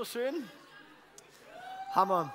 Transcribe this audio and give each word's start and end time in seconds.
So 0.00 0.06
schön. 0.06 0.48
Hammer. 1.94 2.32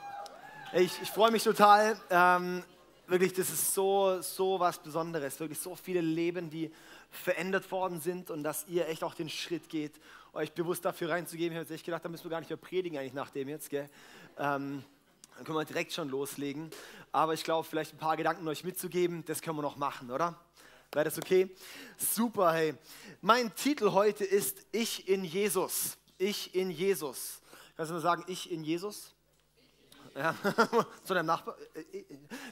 Ich, 0.72 1.02
ich 1.02 1.10
freue 1.10 1.32
mich 1.32 1.44
total. 1.44 2.00
Ähm, 2.12 2.64
wirklich, 3.08 3.34
das 3.34 3.50
ist 3.50 3.74
so, 3.74 4.22
so 4.22 4.60
was 4.60 4.78
Besonderes. 4.78 5.40
Wirklich 5.40 5.58
so 5.58 5.74
viele 5.76 6.02
Leben, 6.02 6.52
die 6.52 6.72
verändert 7.10 7.72
worden 7.72 8.00
sind 8.00 8.30
und 8.30 8.44
dass 8.44 8.68
ihr 8.68 8.88
echt 8.88 9.04
auch 9.04 9.16
den 9.16 9.30
Schritt 9.30 9.68
geht, 9.68 9.94
euch 10.34 10.52
bewusst 10.52 10.86
dafür 10.86 11.10
reinzugeben. 11.10 11.54
Ich 11.54 11.56
habe 11.56 11.64
jetzt 11.64 11.72
echt 11.72 11.86
gedacht, 11.86 12.06
da 12.06 12.10
müssen 12.10 12.26
wir 12.26 12.30
gar 12.30 12.40
nicht 12.40 12.52
mehr 12.52 12.58
predigen 12.58 13.00
eigentlich 13.00 13.14
nach 13.14 13.32
dem 13.32 13.50
jetzt. 13.50 13.72
Gell? 13.72 13.90
Ähm, 14.38 14.84
dann 15.36 15.44
können 15.44 15.58
wir 15.58 15.66
direkt 15.66 15.92
schon 15.92 16.10
loslegen. 16.10 16.70
Aber 17.12 17.34
ich 17.34 17.44
glaube, 17.44 17.68
vielleicht 17.68 17.96
ein 17.96 17.98
paar 17.98 18.16
Gedanken 18.16 18.48
euch 18.48 18.64
mitzugeben, 18.64 19.26
das 19.26 19.42
können 19.42 19.58
wir 19.58 19.64
noch 19.64 19.78
machen, 19.78 20.12
oder? 20.12 20.40
Wäre 20.92 21.06
das 21.06 21.18
okay? 21.18 21.50
Super, 21.98 22.54
hey. 22.54 22.76
Mein 23.22 23.56
Titel 23.56 23.92
heute 23.92 24.24
ist 24.24 24.68
Ich 24.72 25.10
in 25.10 25.24
Jesus. 25.24 25.98
Ich 26.20 26.54
in 26.54 26.70
Jesus. 26.70 27.42
Kannst 27.76 27.90
du 27.90 27.96
mal 27.96 28.02
sagen, 28.02 28.24
ich 28.28 28.52
in 28.52 28.64
Jesus? 28.64 29.14
Ja, 30.16 30.34
zu 31.04 31.14
deinem 31.14 31.26
Nachbar. 31.26 31.58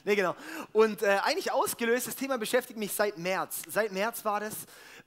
Nee, 0.04 0.16
genau. 0.16 0.36
Und 0.74 1.02
äh, 1.02 1.18
eigentlich 1.24 1.50
ausgelöst, 1.50 2.06
das 2.06 2.14
Thema 2.14 2.36
beschäftigt 2.36 2.78
mich 2.78 2.92
seit 2.92 3.16
März. 3.16 3.62
Seit 3.66 3.90
März 3.90 4.22
war 4.26 4.40
das. 4.40 4.54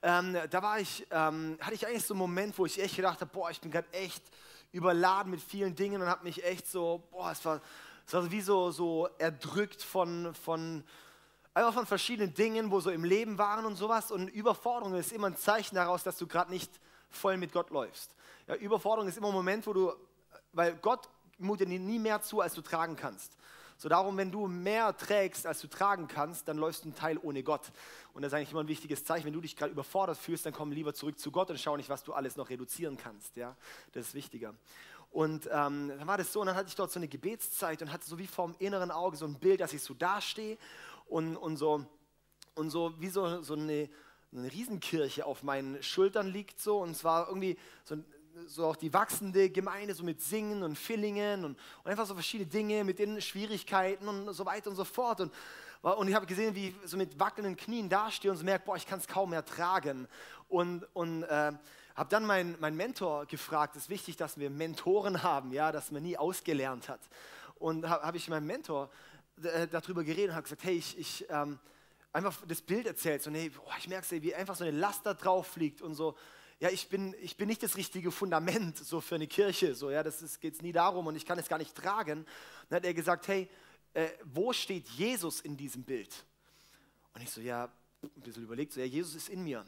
Ähm, 0.02 0.36
da 0.50 0.60
war 0.60 0.80
ich, 0.80 1.06
ähm, 1.12 1.56
hatte 1.60 1.74
ich 1.74 1.86
eigentlich 1.86 2.04
so 2.04 2.14
einen 2.14 2.18
Moment, 2.18 2.58
wo 2.58 2.66
ich 2.66 2.82
echt 2.82 2.96
gedacht 2.96 3.20
habe, 3.20 3.30
boah, 3.32 3.48
ich 3.50 3.60
bin 3.60 3.70
gerade 3.70 3.86
echt 3.92 4.24
überladen 4.72 5.30
mit 5.30 5.40
vielen 5.40 5.76
Dingen 5.76 6.02
und 6.02 6.08
habe 6.08 6.24
mich 6.24 6.42
echt 6.44 6.68
so, 6.68 7.00
boah, 7.12 7.30
es 7.30 7.44
war, 7.44 7.60
es 8.04 8.12
war 8.12 8.28
wie 8.28 8.40
so, 8.40 8.72
so 8.72 9.08
erdrückt 9.18 9.80
von, 9.80 10.34
von, 10.34 10.82
einfach 11.54 11.74
von 11.74 11.86
verschiedenen 11.86 12.34
Dingen, 12.34 12.72
wo 12.72 12.80
so 12.80 12.90
im 12.90 13.04
Leben 13.04 13.38
waren 13.38 13.66
und 13.66 13.76
sowas. 13.76 14.10
Und 14.10 14.26
Überforderung 14.30 14.94
ist 14.94 15.12
immer 15.12 15.28
ein 15.28 15.36
Zeichen 15.36 15.76
daraus, 15.76 16.02
dass 16.02 16.18
du 16.18 16.26
gerade 16.26 16.50
nicht 16.50 16.72
voll 17.08 17.36
mit 17.36 17.52
Gott 17.52 17.70
läufst. 17.70 18.16
Ja, 18.48 18.56
Überforderung 18.56 19.08
ist 19.08 19.16
immer 19.18 19.28
ein 19.28 19.34
Moment, 19.34 19.66
wo 19.66 19.72
du, 19.72 19.92
weil 20.58 20.74
Gott 20.74 21.08
mutet 21.38 21.68
dir 21.68 21.78
nie 21.78 22.00
mehr 22.00 22.20
zu, 22.20 22.40
als 22.40 22.52
du 22.52 22.62
tragen 22.62 22.96
kannst. 22.96 23.36
So 23.76 23.88
darum, 23.88 24.16
wenn 24.16 24.32
du 24.32 24.48
mehr 24.48 24.96
trägst, 24.96 25.46
als 25.46 25.60
du 25.60 25.68
tragen 25.68 26.08
kannst, 26.08 26.48
dann 26.48 26.58
läufst 26.58 26.82
du 26.82 26.88
einen 26.88 26.96
Teil 26.96 27.16
ohne 27.22 27.44
Gott. 27.44 27.70
Und 28.12 28.22
das 28.22 28.32
ist 28.32 28.36
eigentlich 28.36 28.50
immer 28.50 28.64
ein 28.64 28.68
wichtiges 28.68 29.04
Zeichen. 29.04 29.24
Wenn 29.24 29.32
du 29.32 29.40
dich 29.40 29.54
gerade 29.54 29.70
überfordert 29.70 30.18
fühlst, 30.18 30.44
dann 30.46 30.52
komm 30.52 30.72
lieber 30.72 30.94
zurück 30.94 31.16
zu 31.16 31.30
Gott 31.30 31.48
und 31.50 31.60
schau 31.60 31.76
nicht, 31.76 31.88
was 31.88 32.02
du 32.02 32.12
alles 32.12 32.36
noch 32.36 32.50
reduzieren 32.50 32.96
kannst. 32.96 33.36
Ja, 33.36 33.54
das 33.92 34.08
ist 34.08 34.14
wichtiger. 34.14 34.52
Und 35.12 35.46
ähm, 35.46 35.92
dann 35.96 36.06
war 36.08 36.18
das 36.18 36.32
so, 36.32 36.40
und 36.40 36.48
dann 36.48 36.56
hatte 36.56 36.68
ich 36.68 36.74
dort 36.74 36.90
so 36.90 36.98
eine 36.98 37.06
Gebetszeit 37.06 37.80
und 37.80 37.92
hatte 37.92 38.04
so 38.04 38.18
wie 38.18 38.26
vor 38.26 38.48
dem 38.48 38.56
inneren 38.58 38.90
Auge 38.90 39.16
so 39.16 39.26
ein 39.26 39.38
Bild, 39.38 39.60
dass 39.60 39.72
ich 39.72 39.82
so 39.82 39.94
dastehe 39.94 40.58
und, 41.06 41.36
und 41.36 41.56
so 41.56 41.86
und 42.56 42.70
so 42.70 43.00
wie 43.00 43.08
so, 43.08 43.42
so 43.42 43.54
eine, 43.54 43.88
eine 44.32 44.52
Riesenkirche 44.52 45.24
auf 45.24 45.44
meinen 45.44 45.80
Schultern 45.84 46.26
liegt 46.26 46.60
so 46.60 46.80
und 46.80 46.96
zwar 46.96 47.28
irgendwie 47.28 47.56
so 47.84 47.96
so 48.46 48.66
auch 48.66 48.76
die 48.76 48.92
wachsende 48.92 49.50
Gemeinde, 49.50 49.94
so 49.94 50.04
mit 50.04 50.20
Singen 50.20 50.62
und 50.62 50.76
Fillingen 50.76 51.44
und, 51.44 51.58
und 51.82 51.90
einfach 51.90 52.06
so 52.06 52.14
verschiedene 52.14 52.48
Dinge 52.48 52.84
mit 52.84 52.98
den 52.98 53.20
Schwierigkeiten 53.20 54.06
und 54.08 54.32
so 54.32 54.46
weiter 54.46 54.70
und 54.70 54.76
so 54.76 54.84
fort. 54.84 55.20
Und, 55.20 55.32
und 55.82 56.08
ich 56.08 56.14
habe 56.14 56.26
gesehen, 56.26 56.54
wie 56.54 56.68
ich 56.68 56.74
so 56.84 56.96
mit 56.96 57.18
wackelnden 57.18 57.56
Knien 57.56 57.88
dastehe 57.88 58.30
und 58.30 58.36
so 58.36 58.44
merke, 58.44 58.66
boah, 58.66 58.76
ich 58.76 58.86
kann 58.86 58.98
es 58.98 59.06
kaum 59.06 59.30
mehr 59.30 59.44
tragen. 59.44 60.08
Und, 60.48 60.86
und 60.94 61.22
äh, 61.24 61.52
habe 61.94 62.08
dann 62.10 62.24
meinen 62.24 62.56
mein 62.60 62.76
Mentor 62.76 63.26
gefragt, 63.26 63.76
es 63.76 63.84
ist 63.84 63.90
wichtig, 63.90 64.16
dass 64.16 64.38
wir 64.38 64.50
Mentoren 64.50 65.22
haben, 65.22 65.52
ja, 65.52 65.72
dass 65.72 65.90
man 65.90 66.02
nie 66.02 66.16
ausgelernt 66.16 66.88
hat. 66.88 67.00
Und 67.58 67.88
habe 67.88 68.04
hab 68.04 68.14
ich 68.14 68.28
meinem 68.28 68.46
Mentor 68.46 68.88
äh, 69.42 69.66
darüber 69.66 70.04
geredet 70.04 70.30
und 70.30 70.34
habe 70.36 70.44
gesagt, 70.44 70.64
hey, 70.64 70.76
ich, 70.76 70.98
ich 70.98 71.26
ähm, 71.28 71.58
einfach 72.12 72.36
das 72.46 72.62
Bild 72.62 72.86
erzählt, 72.86 73.22
so, 73.22 73.30
nee, 73.30 73.48
boah, 73.48 73.74
ich 73.78 73.88
merke, 73.88 74.22
wie 74.22 74.34
einfach 74.34 74.56
so 74.56 74.64
eine 74.64 74.76
Last 74.76 75.06
da 75.06 75.14
drauf 75.14 75.56
liegt 75.56 75.82
und 75.82 75.94
so, 75.94 76.16
ja, 76.60 76.70
ich 76.70 76.88
bin, 76.88 77.14
ich 77.20 77.36
bin 77.36 77.48
nicht 77.48 77.62
das 77.62 77.76
richtige 77.76 78.10
Fundament 78.10 78.76
so 78.78 79.00
für 79.00 79.14
eine 79.14 79.28
Kirche, 79.28 79.74
so, 79.74 79.90
ja, 79.90 80.02
das 80.02 80.40
geht 80.40 80.54
es 80.54 80.62
nie 80.62 80.72
darum 80.72 81.06
und 81.06 81.14
ich 81.14 81.24
kann 81.24 81.38
es 81.38 81.48
gar 81.48 81.58
nicht 81.58 81.74
tragen. 81.74 82.26
Dann 82.68 82.76
hat 82.78 82.84
er 82.84 82.94
gesagt, 82.94 83.28
hey, 83.28 83.48
äh, 83.94 84.08
wo 84.24 84.52
steht 84.52 84.88
Jesus 84.88 85.40
in 85.40 85.56
diesem 85.56 85.84
Bild? 85.84 86.24
Und 87.14 87.22
ich 87.22 87.30
so, 87.30 87.40
ja, 87.40 87.70
ein 88.02 88.22
bisschen 88.22 88.42
überlegt, 88.42 88.72
so, 88.72 88.80
ja, 88.80 88.86
Jesus 88.86 89.14
ist 89.14 89.28
in 89.28 89.44
mir. 89.44 89.64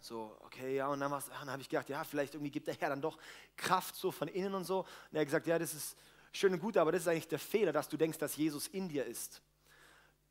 So, 0.00 0.36
okay, 0.40 0.76
ja, 0.76 0.88
und 0.88 1.00
dann, 1.00 1.10
dann 1.10 1.50
habe 1.50 1.62
ich 1.62 1.68
gedacht, 1.68 1.88
ja, 1.88 2.04
vielleicht 2.04 2.34
irgendwie 2.34 2.50
gibt 2.50 2.66
der 2.66 2.74
Herr 2.74 2.90
dann 2.90 3.02
doch 3.02 3.18
Kraft 3.56 3.96
so 3.96 4.12
von 4.12 4.28
innen 4.28 4.54
und 4.54 4.64
so. 4.64 4.80
Und 4.80 4.86
er 5.12 5.20
hat 5.20 5.26
gesagt, 5.26 5.46
ja, 5.46 5.58
das 5.58 5.74
ist 5.74 5.96
schön 6.32 6.52
und 6.52 6.60
gut, 6.60 6.76
aber 6.76 6.92
das 6.92 7.02
ist 7.02 7.08
eigentlich 7.08 7.28
der 7.28 7.38
Fehler, 7.38 7.72
dass 7.72 7.88
du 7.88 7.96
denkst, 7.96 8.18
dass 8.18 8.36
Jesus 8.36 8.68
in 8.68 8.88
dir 8.88 9.04
ist. 9.04 9.42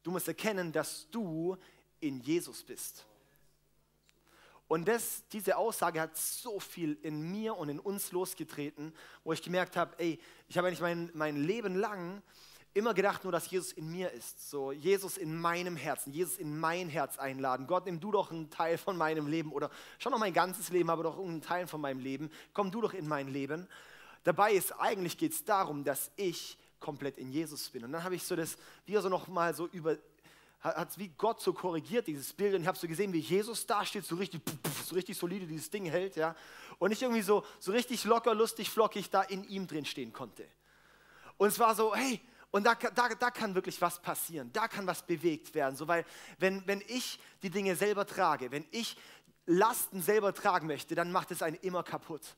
Du 0.03 0.11
musst 0.11 0.27
erkennen, 0.27 0.71
dass 0.71 1.09
du 1.09 1.57
in 1.99 2.21
Jesus 2.21 2.63
bist. 2.63 3.05
Und 4.67 4.87
das, 4.87 5.23
diese 5.31 5.57
Aussage 5.57 6.01
hat 6.01 6.17
so 6.17 6.59
viel 6.59 6.97
in 7.01 7.31
mir 7.31 7.55
und 7.55 7.69
in 7.69 7.79
uns 7.79 8.11
losgetreten, 8.11 8.93
wo 9.23 9.31
ich 9.31 9.41
gemerkt 9.41 9.77
habe, 9.77 9.97
ey, 9.97 10.19
ich 10.49 10.57
habe 10.57 10.67
eigentlich 10.67 10.81
mein, 10.81 11.09
mein 11.13 11.37
Leben 11.37 11.75
lang 11.75 12.21
immer 12.73 12.93
gedacht 12.93 13.23
nur, 13.23 13.31
dass 13.31 13.49
Jesus 13.49 13.71
in 13.71 13.89
mir 13.89 14.11
ist. 14.11 14.49
So, 14.49 14.71
Jesus 14.71 15.17
in 15.17 15.39
meinem 15.39 15.75
Herzen, 15.75 16.13
Jesus 16.13 16.37
in 16.37 16.59
mein 16.59 16.89
Herz 16.89 17.17
einladen. 17.17 17.65
Gott, 17.65 17.85
nimm 17.85 17.99
du 17.99 18.11
doch 18.11 18.29
einen 18.31 18.51
Teil 18.51 18.77
von 18.77 18.97
meinem 18.97 19.27
Leben 19.27 19.51
oder 19.51 19.71
schon 19.97 20.11
noch 20.11 20.19
mein 20.19 20.33
ganzes 20.33 20.69
Leben, 20.69 20.89
aber 20.89 21.03
doch 21.03 21.17
einen 21.17 21.41
Teil 21.41 21.65
von 21.65 21.81
meinem 21.81 21.99
Leben. 21.99 22.29
Komm 22.53 22.69
du 22.69 22.81
doch 22.81 22.93
in 22.93 23.07
mein 23.07 23.29
Leben. 23.29 23.67
Dabei 24.23 24.51
ist, 24.51 24.73
eigentlich 24.79 25.17
geht 25.17 25.31
es 25.31 25.43
darum, 25.43 25.83
dass 25.83 26.11
ich 26.17 26.57
komplett 26.79 27.17
in 27.17 27.31
Jesus 27.31 27.69
bin. 27.69 27.83
Und 27.83 27.93
dann 27.93 28.03
habe 28.03 28.15
ich 28.15 28.23
so 28.23 28.35
das, 28.35 28.57
wie 28.85 28.95
so 28.97 29.09
noch 29.09 29.27
mal 29.27 29.55
so 29.55 29.67
über, 29.67 29.97
hat 30.75 30.89
es 30.89 30.97
wie 30.97 31.09
Gott 31.09 31.41
so 31.41 31.53
korrigiert, 31.53 32.07
dieses 32.07 32.33
Bild. 32.33 32.55
Und 32.55 32.61
ich 32.61 32.67
habe 32.67 32.77
so 32.77 32.87
gesehen, 32.87 33.13
wie 33.13 33.19
Jesus 33.19 33.65
da 33.65 33.85
steht, 33.85 34.05
so 34.05 34.15
richtig, 34.15 34.41
so 34.85 34.95
richtig 34.95 35.17
solide 35.17 35.45
dieses 35.45 35.69
Ding 35.69 35.85
hält, 35.85 36.15
ja. 36.15 36.35
Und 36.79 36.91
ich 36.91 37.01
irgendwie 37.01 37.21
so, 37.21 37.43
so 37.59 37.71
richtig 37.71 38.03
locker, 38.03 38.35
lustig, 38.35 38.69
flockig 38.69 39.09
da 39.09 39.21
in 39.23 39.43
ihm 39.45 39.67
drin 39.67 39.85
stehen 39.85 40.13
konnte. 40.13 40.47
Und 41.37 41.49
es 41.49 41.59
war 41.59 41.75
so, 41.75 41.95
hey, 41.95 42.21
und 42.51 42.63
da, 42.63 42.75
da, 42.75 43.09
da 43.09 43.31
kann 43.31 43.55
wirklich 43.55 43.79
was 43.81 44.01
passieren, 44.01 44.49
da 44.53 44.67
kann 44.67 44.87
was 44.87 45.05
bewegt 45.05 45.53
werden. 45.53 45.75
So, 45.75 45.87
weil 45.87 46.05
wenn, 46.39 46.65
wenn 46.65 46.81
ich 46.87 47.19
die 47.43 47.49
Dinge 47.49 47.75
selber 47.75 48.05
trage, 48.05 48.51
wenn 48.51 48.65
ich 48.71 48.97
Lasten 49.45 50.01
selber 50.01 50.33
tragen 50.33 50.67
möchte, 50.67 50.95
dann 50.95 51.11
macht 51.11 51.31
es 51.31 51.41
einen 51.41 51.55
immer 51.57 51.83
kaputt. 51.83 52.35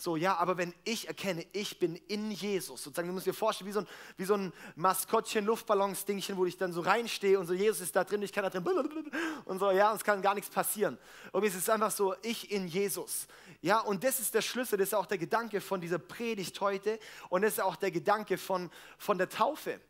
So, 0.00 0.14
ja, 0.14 0.36
aber 0.36 0.56
wenn 0.56 0.72
ich 0.84 1.08
erkenne, 1.08 1.44
ich 1.52 1.80
bin 1.80 1.96
in 1.96 2.30
Jesus, 2.30 2.84
sozusagen, 2.84 3.08
du 3.08 3.14
musst 3.14 3.26
dir 3.26 3.34
vorstellen, 3.34 3.66
wie 3.66 3.72
so 3.72 3.80
ein, 3.80 3.86
wie 4.16 4.24
so 4.24 4.34
ein 4.34 4.52
Maskottchen, 4.76 5.44
Luftballons-Dingchen, 5.44 6.36
wo 6.36 6.46
ich 6.46 6.56
dann 6.56 6.72
so 6.72 6.82
reinstehe 6.82 7.36
und 7.36 7.46
so, 7.46 7.52
Jesus 7.52 7.80
ist 7.80 7.96
da 7.96 8.04
drin, 8.04 8.22
ich 8.22 8.32
kann 8.32 8.44
da 8.44 8.50
drin, 8.50 9.10
und 9.44 9.58
so, 9.58 9.72
ja, 9.72 9.90
und 9.90 9.96
es 9.96 10.04
kann 10.04 10.22
gar 10.22 10.36
nichts 10.36 10.50
passieren. 10.50 10.96
Und 11.32 11.42
es 11.44 11.56
ist 11.56 11.68
einfach 11.68 11.90
so, 11.90 12.14
ich 12.22 12.52
in 12.52 12.68
Jesus. 12.68 13.26
Ja, 13.60 13.80
und 13.80 14.04
das 14.04 14.20
ist 14.20 14.32
der 14.34 14.42
Schlüssel, 14.42 14.78
das 14.78 14.90
ist 14.90 14.94
auch 14.94 15.06
der 15.06 15.18
Gedanke 15.18 15.60
von 15.60 15.80
dieser 15.80 15.98
Predigt 15.98 16.60
heute 16.60 17.00
und 17.28 17.42
das 17.42 17.54
ist 17.54 17.60
auch 17.60 17.74
der 17.74 17.90
Gedanke 17.90 18.38
von, 18.38 18.70
von 18.98 19.18
der 19.18 19.28
Taufe. 19.28 19.80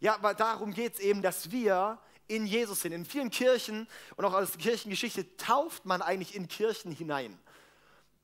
Ja, 0.00 0.16
weil 0.22 0.34
darum 0.34 0.72
geht 0.72 0.94
es 0.94 1.00
eben, 1.00 1.20
dass 1.20 1.50
wir 1.50 1.98
in 2.28 2.46
Jesus 2.46 2.80
sind. 2.80 2.92
In 2.92 3.04
vielen 3.04 3.30
Kirchen 3.30 3.86
und 4.16 4.24
auch 4.24 4.32
aus 4.32 4.52
der 4.52 4.60
Kirchengeschichte 4.62 5.36
tauft 5.36 5.84
man 5.84 6.00
eigentlich 6.00 6.34
in 6.34 6.48
Kirchen 6.48 6.92
hinein. 6.92 7.38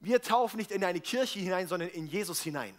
Wir 0.01 0.21
taufen 0.21 0.59
nicht 0.59 0.71
in 0.71 0.84
eine 0.84 1.01
Kirche 1.01 1.39
hinein, 1.39 1.69
sondern 1.69 1.89
in 1.91 2.07
Jesus 2.07 2.41
hinein. 2.43 2.75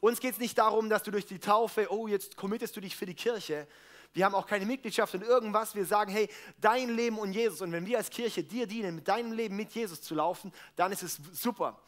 Uns 0.00 0.20
geht 0.20 0.34
es 0.34 0.38
nicht 0.38 0.56
darum, 0.58 0.88
dass 0.88 1.02
du 1.02 1.10
durch 1.10 1.26
die 1.26 1.38
Taufe, 1.38 1.88
oh, 1.90 2.06
jetzt 2.06 2.36
committest 2.36 2.76
du 2.76 2.80
dich 2.80 2.96
für 2.96 3.06
die 3.06 3.14
Kirche. 3.14 3.66
Wir 4.12 4.24
haben 4.24 4.34
auch 4.34 4.46
keine 4.46 4.64
Mitgliedschaft 4.64 5.14
in 5.14 5.22
irgendwas. 5.22 5.74
Wir 5.74 5.84
sagen, 5.84 6.10
hey, 6.10 6.28
dein 6.60 6.88
Leben 6.90 7.18
und 7.18 7.32
Jesus. 7.32 7.60
Und 7.60 7.72
wenn 7.72 7.86
wir 7.86 7.98
als 7.98 8.10
Kirche 8.10 8.42
dir 8.42 8.66
dienen, 8.66 8.94
mit 8.94 9.08
deinem 9.08 9.32
Leben 9.32 9.56
mit 9.56 9.72
Jesus 9.72 10.00
zu 10.00 10.14
laufen, 10.14 10.52
dann 10.76 10.92
ist 10.92 11.02
es 11.02 11.20
super. 11.32 11.80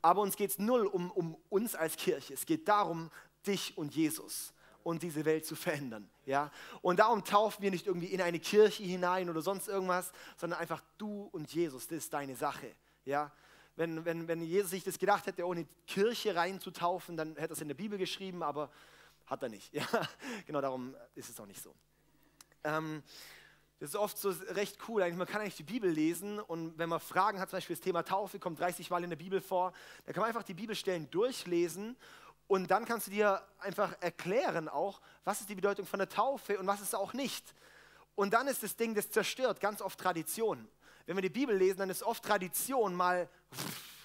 Aber 0.00 0.22
uns 0.22 0.36
geht 0.36 0.50
es 0.50 0.58
null 0.58 0.86
um, 0.86 1.10
um 1.10 1.36
uns 1.48 1.74
als 1.74 1.96
Kirche. 1.96 2.34
Es 2.34 2.46
geht 2.46 2.68
darum, 2.68 3.10
dich 3.46 3.76
und 3.76 3.94
Jesus 3.94 4.52
und 4.84 5.02
diese 5.02 5.24
Welt 5.24 5.44
zu 5.44 5.56
verändern. 5.56 6.08
Ja? 6.24 6.50
Und 6.80 7.00
darum 7.00 7.24
taufen 7.24 7.62
wir 7.62 7.70
nicht 7.70 7.86
irgendwie 7.86 8.06
in 8.06 8.22
eine 8.22 8.38
Kirche 8.38 8.84
hinein 8.84 9.28
oder 9.28 9.42
sonst 9.42 9.68
irgendwas, 9.68 10.12
sondern 10.36 10.60
einfach 10.60 10.82
du 10.96 11.28
und 11.32 11.52
Jesus, 11.52 11.88
das 11.88 11.98
ist 11.98 12.14
deine 12.14 12.36
Sache. 12.36 12.74
Ja? 13.04 13.32
Wenn, 13.78 14.04
wenn, 14.04 14.26
wenn 14.26 14.42
Jesus 14.42 14.72
sich 14.72 14.82
das 14.82 14.98
gedacht 14.98 15.26
hätte, 15.26 15.46
ohne 15.46 15.64
Kirche 15.86 16.34
reinzutaufen, 16.34 17.16
dann 17.16 17.36
hätte 17.36 17.50
er 17.50 17.50
es 17.52 17.60
in 17.60 17.68
der 17.68 17.76
Bibel 17.76 17.96
geschrieben, 17.96 18.42
aber 18.42 18.70
hat 19.26 19.42
er 19.42 19.48
nicht. 19.48 19.72
Ja, 19.72 19.86
genau 20.46 20.60
darum 20.60 20.96
ist 21.14 21.30
es 21.30 21.38
auch 21.38 21.46
nicht 21.46 21.62
so. 21.62 21.72
Ähm, 22.64 23.04
das 23.78 23.90
ist 23.90 23.96
oft 23.96 24.18
so 24.18 24.30
recht 24.48 24.78
cool. 24.88 25.02
Eigentlich, 25.02 25.16
man 25.16 25.28
kann 25.28 25.42
eigentlich 25.42 25.54
die 25.54 25.62
Bibel 25.62 25.88
lesen 25.88 26.40
und 26.40 26.76
wenn 26.76 26.88
man 26.88 26.98
Fragen 26.98 27.38
hat, 27.38 27.50
zum 27.50 27.58
Beispiel 27.58 27.76
das 27.76 27.84
Thema 27.84 28.02
Taufe, 28.02 28.40
kommt 28.40 28.58
30 28.58 28.90
Mal 28.90 29.04
in 29.04 29.10
der 29.10 29.16
Bibel 29.16 29.40
vor, 29.40 29.72
dann 30.04 30.12
kann 30.12 30.22
man 30.22 30.28
einfach 30.28 30.42
die 30.42 30.54
Bibelstellen 30.54 31.08
durchlesen 31.12 31.96
und 32.48 32.72
dann 32.72 32.84
kannst 32.84 33.06
du 33.06 33.12
dir 33.12 33.40
einfach 33.60 33.94
erklären 34.00 34.68
auch, 34.68 35.00
was 35.22 35.40
ist 35.40 35.50
die 35.50 35.54
Bedeutung 35.54 35.86
von 35.86 36.00
der 36.00 36.08
Taufe 36.08 36.58
und 36.58 36.66
was 36.66 36.80
ist 36.80 36.96
auch 36.96 37.12
nicht. 37.12 37.54
Und 38.16 38.34
dann 38.34 38.48
ist 38.48 38.64
das 38.64 38.74
Ding, 38.74 38.96
das 38.96 39.08
zerstört 39.08 39.60
ganz 39.60 39.80
oft 39.80 40.00
Tradition 40.00 40.68
wenn 41.08 41.16
wir 41.16 41.22
die 41.22 41.30
Bibel 41.30 41.56
lesen, 41.56 41.78
dann 41.78 41.88
ist 41.88 42.02
oft 42.02 42.22
Tradition 42.22 42.94
mal, 42.94 43.30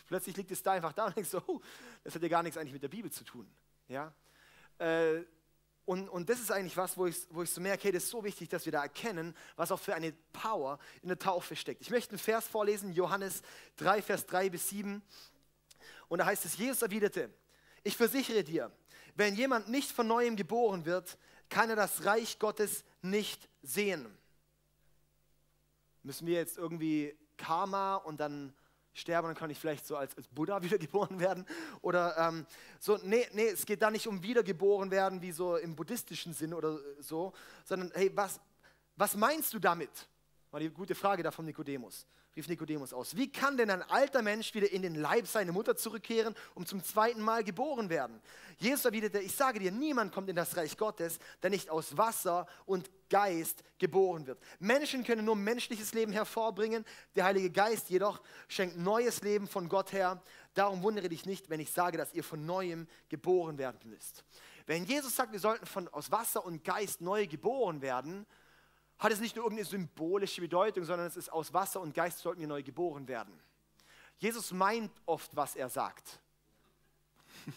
plötzlich 0.08 0.38
liegt 0.38 0.52
es 0.52 0.62
da 0.62 0.74
einfach 0.74 0.94
da 0.94 1.06
und 1.06 1.16
denkst 1.16 1.30
so, 1.30 1.42
oh, 1.48 1.62
das 2.04 2.16
hat 2.16 2.22
ja 2.22 2.28
gar 2.28 2.44
nichts 2.44 2.58
eigentlich 2.58 2.74
mit 2.74 2.84
der 2.84 2.90
Bibel 2.90 3.12
zu 3.12 3.24
tun. 3.24 3.50
Ja? 3.88 4.14
Äh, 4.78 5.24
und, 5.86 6.08
und 6.08 6.30
das 6.30 6.40
ist 6.40 6.52
eigentlich 6.52 6.78
was, 6.78 6.98
wo 6.98 7.08
ich, 7.08 7.18
wo 7.30 7.44
ich 7.44 7.50
so 7.50 7.60
merke, 7.60 7.84
hey, 7.84 7.92
das 7.92 8.04
ist 8.04 8.10
so 8.10 8.24
wichtig, 8.24 8.48
dass 8.50 8.66
wir 8.66 8.72
da 8.72 8.84
erkennen, 8.84 9.36
was 9.56 9.72
auch 9.72 9.80
für 9.80 9.96
eine 9.96 10.14
Power 10.32 10.80
in 11.02 11.10
der 11.10 11.20
Taufe 11.20 11.56
steckt. 11.56 11.82
Ich 11.82 11.90
möchte 11.90 12.12
einen 12.12 12.20
Vers 12.20 12.48
vorlesen, 12.48 12.94
Johannes 12.94 13.42
3, 13.78 14.02
Vers 14.02 14.26
3 14.26 14.50
bis 14.50 14.70
7. 14.70 15.02
Und 16.08 16.20
da 16.20 16.26
heißt 16.26 16.46
es, 16.46 16.58
Jesus 16.58 16.82
erwiderte, 16.82 17.30
ich 17.84 17.98
versichere 17.98 18.44
dir, 18.44 18.72
wenn 19.16 19.36
jemand 19.36 19.68
nicht 19.68 19.92
von 19.92 20.08
neuem 20.08 20.38
geboren 20.38 20.86
wird, 20.86 21.18
kann 21.50 21.70
er 21.70 21.76
das 21.76 22.06
Reich 22.06 22.40
Gottes 22.40 22.86
nicht 23.02 23.50
sehen. 23.62 24.08
Müssen 26.02 26.28
wir 26.28 26.36
jetzt 26.36 26.58
irgendwie 26.58 27.18
Karma 27.38 27.96
und 27.96 28.20
dann 28.20 28.54
sterbe, 28.94 29.28
dann 29.28 29.36
kann 29.36 29.50
ich 29.50 29.60
vielleicht 29.60 29.86
so 29.86 29.98
als, 29.98 30.16
als 30.16 30.28
Buddha 30.28 30.62
wiedergeboren 30.64 31.20
werden. 31.20 31.46
Oder 31.82 32.18
ähm, 32.18 32.46
so, 32.80 32.98
nee, 33.04 33.28
nee, 33.34 33.48
es 33.48 33.66
geht 33.66 33.82
da 33.82 33.92
nicht 33.92 34.08
um 34.08 34.22
wiedergeboren 34.24 34.92
werden, 34.92 35.22
wie 35.22 35.32
so 35.32 35.58
im 35.58 35.76
buddhistischen 35.76 36.34
Sinn 36.34 36.54
oder 36.54 36.80
so, 37.00 37.34
sondern 37.66 37.92
hey, 37.94 38.12
was, 38.16 38.40
was 38.96 39.16
meinst 39.16 39.54
du 39.54 39.60
damit? 39.60 40.08
War 40.52 40.60
die 40.60 40.70
gute 40.70 40.96
Frage 40.96 41.24
da 41.24 41.32
von 41.32 41.46
Nikodemus 41.46 42.06
rief 42.36 42.48
Nikodemus 42.48 42.94
aus. 42.94 43.16
Wie 43.16 43.32
kann 43.32 43.58
denn 43.58 43.70
ein 43.70 43.84
alter 43.84 44.22
Mensch 44.22 44.54
wieder 44.54 44.72
in 44.72 44.82
den 44.82 44.96
Leib 44.96 45.28
seiner 45.28 45.52
Mutter 45.52 45.76
zurückkehren, 45.76 46.36
um 46.56 46.66
zum 46.66 46.84
zweiten 46.84 47.22
Mal 47.22 47.44
geboren 47.44 47.90
werden? 47.90 48.20
Jesus 48.58 48.86
erwiderte, 48.86 49.20
ich 49.20 49.36
sage 49.36 49.60
dir, 49.60 49.72
niemand 49.72 50.12
kommt 50.12 50.30
in 50.30 50.36
das 50.36 50.56
Reich 50.58 50.78
Gottes, 50.78 51.20
der 51.42 51.50
nicht 51.50 51.70
aus 51.70 51.98
Wasser 51.98 52.48
und 52.66 52.90
Geist 53.10 53.64
geboren 53.78 54.26
wird. 54.26 54.40
Menschen 54.60 55.04
können 55.04 55.26
nur 55.26 55.36
menschliches 55.36 55.94
Leben 55.94 56.12
hervorbringen, 56.12 56.86
der 57.16 57.26
Heilige 57.26 57.52
Geist 57.52 57.90
jedoch 57.90 58.22
schenkt 58.48 58.78
neues 58.78 59.22
Leben 59.22 59.48
von 59.48 59.70
Gott 59.70 59.94
her. 59.94 60.22
Darum 60.56 60.82
wundere 60.82 61.10
dich 61.10 61.26
nicht, 61.26 61.50
wenn 61.50 61.60
ich 61.60 61.72
sage, 61.72 61.98
dass 61.98 62.14
ihr 62.14 62.24
von 62.24 62.46
neuem 62.46 62.88
geboren 63.10 63.58
werden 63.58 63.80
müsst. 63.90 64.24
Wenn 64.66 64.86
Jesus 64.86 65.16
sagt, 65.16 65.32
wir 65.32 65.40
sollten 65.40 65.66
von, 65.66 65.88
aus 65.90 66.10
Wasser 66.12 66.46
und 66.46 66.64
Geist 66.64 67.02
neu 67.02 67.28
geboren 67.28 67.82
werden, 67.82 68.26
hat 69.04 69.12
es 69.12 69.20
nicht 69.20 69.36
nur 69.36 69.44
irgendeine 69.46 69.68
symbolische 69.68 70.40
Bedeutung, 70.40 70.86
sondern 70.86 71.08
es 71.08 71.18
ist 71.18 71.32
aus 71.32 71.54
Wasser 71.54 71.82
und 71.82 71.94
Geist 71.94 72.20
sollten 72.20 72.40
wir 72.40 72.48
neu 72.48 72.64
geboren 72.64 73.06
werden. 73.08 73.38
Jesus 74.18 74.52
meint 74.54 74.92
oft, 75.06 75.36
was 75.36 75.58
er 75.58 75.70
sagt. 75.70 76.20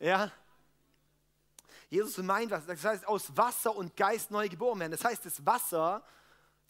ja? 0.00 0.32
Jesus 1.88 2.16
meint 2.18 2.50
was. 2.50 2.66
Das 2.66 2.84
heißt, 2.84 3.06
aus 3.06 3.36
Wasser 3.36 3.76
und 3.76 3.96
Geist 3.96 4.32
neu 4.32 4.48
geboren 4.48 4.80
werden. 4.80 4.90
Das 4.90 5.04
heißt, 5.04 5.24
das 5.24 5.46
Wasser, 5.46 6.02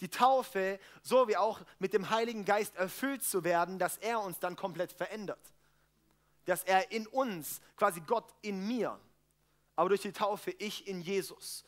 die 0.00 0.08
Taufe, 0.08 0.78
so 1.02 1.26
wie 1.26 1.36
auch 1.38 1.60
mit 1.78 1.94
dem 1.94 2.10
Heiligen 2.10 2.44
Geist 2.44 2.76
erfüllt 2.76 3.24
zu 3.24 3.44
werden, 3.44 3.78
dass 3.78 3.96
er 3.96 4.20
uns 4.20 4.40
dann 4.40 4.56
komplett 4.56 4.92
verändert. 4.92 5.40
Dass 6.44 6.64
er 6.64 6.90
in 6.90 7.06
uns, 7.06 7.62
quasi 7.76 8.00
Gott 8.00 8.34
in 8.42 8.66
mir, 8.66 8.98
aber 9.74 9.88
durch 9.88 10.02
die 10.02 10.12
Taufe 10.12 10.50
ich 10.50 10.86
in 10.86 11.00
Jesus 11.00 11.64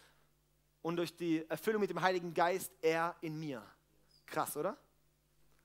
und 0.85 0.97
durch 0.97 1.17
die 1.17 1.49
Erfüllung 1.49 1.81
mit 1.81 1.89
dem 1.89 2.03
Heiligen 2.03 2.35
Geist 2.35 2.71
er 2.83 3.17
in 3.23 3.41
mir. 3.41 3.63
Krass, 4.27 4.55
oder? 4.55 4.77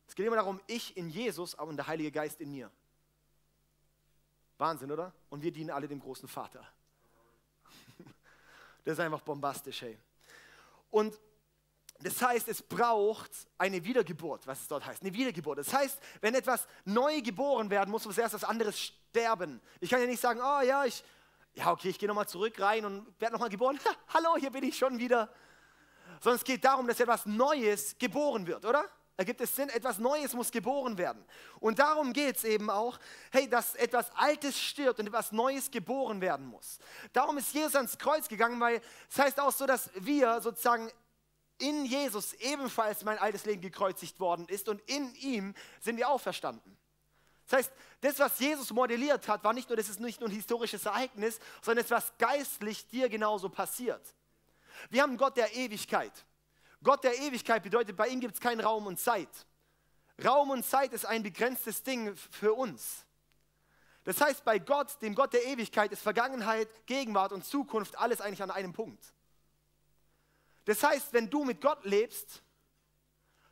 Es 0.07 0.15
geht 0.15 0.25
immer 0.25 0.37
darum, 0.37 0.61
ich 0.65 0.95
in 0.95 1.09
Jesus, 1.09 1.59
aber 1.59 1.73
der 1.73 1.85
Heilige 1.87 2.09
Geist 2.09 2.39
in 2.39 2.49
mir. 2.49 2.71
Wahnsinn, 4.57 4.89
oder? 4.89 5.13
Und 5.29 5.43
wir 5.43 5.51
dienen 5.51 5.71
alle 5.71 5.89
dem 5.89 5.99
großen 5.99 6.27
Vater. 6.27 6.65
Das 8.85 8.93
ist 8.93 9.01
einfach 9.01 9.21
bombastisch, 9.21 9.81
hey. 9.81 9.99
Und 10.89 11.19
das 11.99 12.21
heißt, 12.21 12.47
es 12.47 12.61
braucht 12.61 13.29
eine 13.57 13.83
Wiedergeburt, 13.83 14.47
was 14.47 14.61
es 14.61 14.67
dort 14.69 14.85
heißt. 14.85 15.01
Eine 15.01 15.13
Wiedergeburt. 15.13 15.59
Das 15.59 15.73
heißt, 15.73 15.99
wenn 16.21 16.33
etwas 16.33 16.65
neu 16.85 17.21
geboren 17.21 17.69
werden 17.69 17.91
muss, 17.91 18.05
muss 18.05 18.17
erst 18.17 18.35
was 18.35 18.45
anderes 18.45 18.79
sterben. 18.79 19.59
Ich 19.81 19.89
kann 19.89 19.99
ja 19.99 20.07
nicht 20.07 20.21
sagen, 20.21 20.39
oh 20.41 20.61
ja, 20.61 20.85
ich, 20.85 21.03
ja, 21.59 21.71
okay, 21.71 21.89
ich 21.89 21.99
gehe 21.99 22.07
nochmal 22.07 22.27
zurück 22.27 22.59
rein 22.59 22.85
und 22.85 23.05
werde 23.19 23.33
nochmal 23.33 23.49
geboren. 23.49 23.77
Ha, 23.85 23.91
hallo, 24.13 24.37
hier 24.37 24.49
bin 24.49 24.63
ich 24.63 24.77
schon 24.77 24.97
wieder. 24.97 25.29
Sondern 26.21 26.37
es 26.37 26.43
geht 26.43 26.63
darum, 26.63 26.87
dass 26.87 26.99
etwas 26.99 27.25
Neues 27.25 27.97
geboren 27.97 28.47
wird, 28.47 28.65
oder? 28.65 28.85
Ergibt 29.17 29.41
es 29.41 29.53
Sinn? 29.53 29.67
Etwas 29.67 29.99
Neues 29.99 30.33
muss 30.33 30.49
geboren 30.49 30.97
werden. 30.97 31.25
Und 31.59 31.79
darum 31.79 32.13
geht 32.13 32.37
es 32.37 32.45
eben 32.45 32.69
auch, 32.69 32.97
hey, 33.31 33.49
dass 33.49 33.75
etwas 33.75 34.09
Altes 34.15 34.57
stirbt 34.57 34.99
und 35.01 35.07
etwas 35.07 35.33
Neues 35.33 35.69
geboren 35.69 36.21
werden 36.21 36.45
muss. 36.45 36.79
Darum 37.11 37.37
ist 37.37 37.53
Jesus 37.53 37.75
ans 37.75 37.97
Kreuz 37.97 38.29
gegangen, 38.29 38.59
weil 38.61 38.77
es 38.77 38.81
das 39.15 39.25
heißt 39.25 39.39
auch 39.41 39.51
so, 39.51 39.65
dass 39.65 39.89
wir 39.95 40.39
sozusagen 40.39 40.89
in 41.57 41.83
Jesus 41.83 42.33
ebenfalls 42.35 43.03
mein 43.03 43.17
altes 43.17 43.45
Leben 43.45 43.61
gekreuzigt 43.61 44.17
worden 44.21 44.47
ist 44.47 44.69
und 44.69 44.79
in 44.89 45.13
ihm 45.15 45.53
sind 45.81 45.97
wir 45.97 46.07
auferstanden. 46.07 46.77
Das 47.49 47.57
heißt, 47.57 47.71
das, 48.01 48.19
was 48.19 48.39
Jesus 48.39 48.71
modelliert 48.71 49.27
hat, 49.27 49.43
war 49.43 49.53
nicht 49.53 49.69
nur, 49.69 49.75
das 49.75 49.89
ist 49.89 49.99
nicht 49.99 50.19
nur 50.19 50.29
ein 50.29 50.35
historisches 50.35 50.85
Ereignis, 50.85 51.39
sondern 51.63 51.83
es, 51.83 51.89
was 51.89 52.15
geistlich 52.19 52.87
dir 52.87 53.09
genauso 53.09 53.49
passiert. 53.49 54.01
Wir 54.91 55.01
haben 55.01 55.17
Gott 55.17 55.35
der 55.35 55.55
Ewigkeit. 55.55 56.13
Gott 56.83 57.03
der 57.03 57.17
Ewigkeit 57.17 57.63
bedeutet, 57.63 57.97
bei 57.97 58.07
ihm 58.07 58.19
gibt 58.19 58.35
es 58.35 58.39
keinen 58.39 58.61
Raum 58.61 58.85
und 58.85 58.99
Zeit. 58.99 59.29
Raum 60.23 60.51
und 60.51 60.63
Zeit 60.63 60.93
ist 60.93 61.07
ein 61.07 61.23
begrenztes 61.23 61.81
Ding 61.81 62.15
für 62.15 62.53
uns. 62.53 63.03
Das 64.03 64.21
heißt, 64.21 64.45
bei 64.45 64.59
Gott, 64.59 65.01
dem 65.01 65.15
Gott 65.15 65.33
der 65.33 65.45
Ewigkeit, 65.45 65.91
ist 65.91 66.03
Vergangenheit, 66.03 66.69
Gegenwart 66.85 67.31
und 67.31 67.43
Zukunft 67.45 67.97
alles 67.97 68.21
eigentlich 68.21 68.43
an 68.43 68.51
einem 68.51 68.73
Punkt. 68.73 69.03
Das 70.65 70.83
heißt, 70.83 71.13
wenn 71.13 71.31
du 71.31 71.45
mit 71.45 71.61
Gott 71.61 71.83
lebst, 71.83 72.43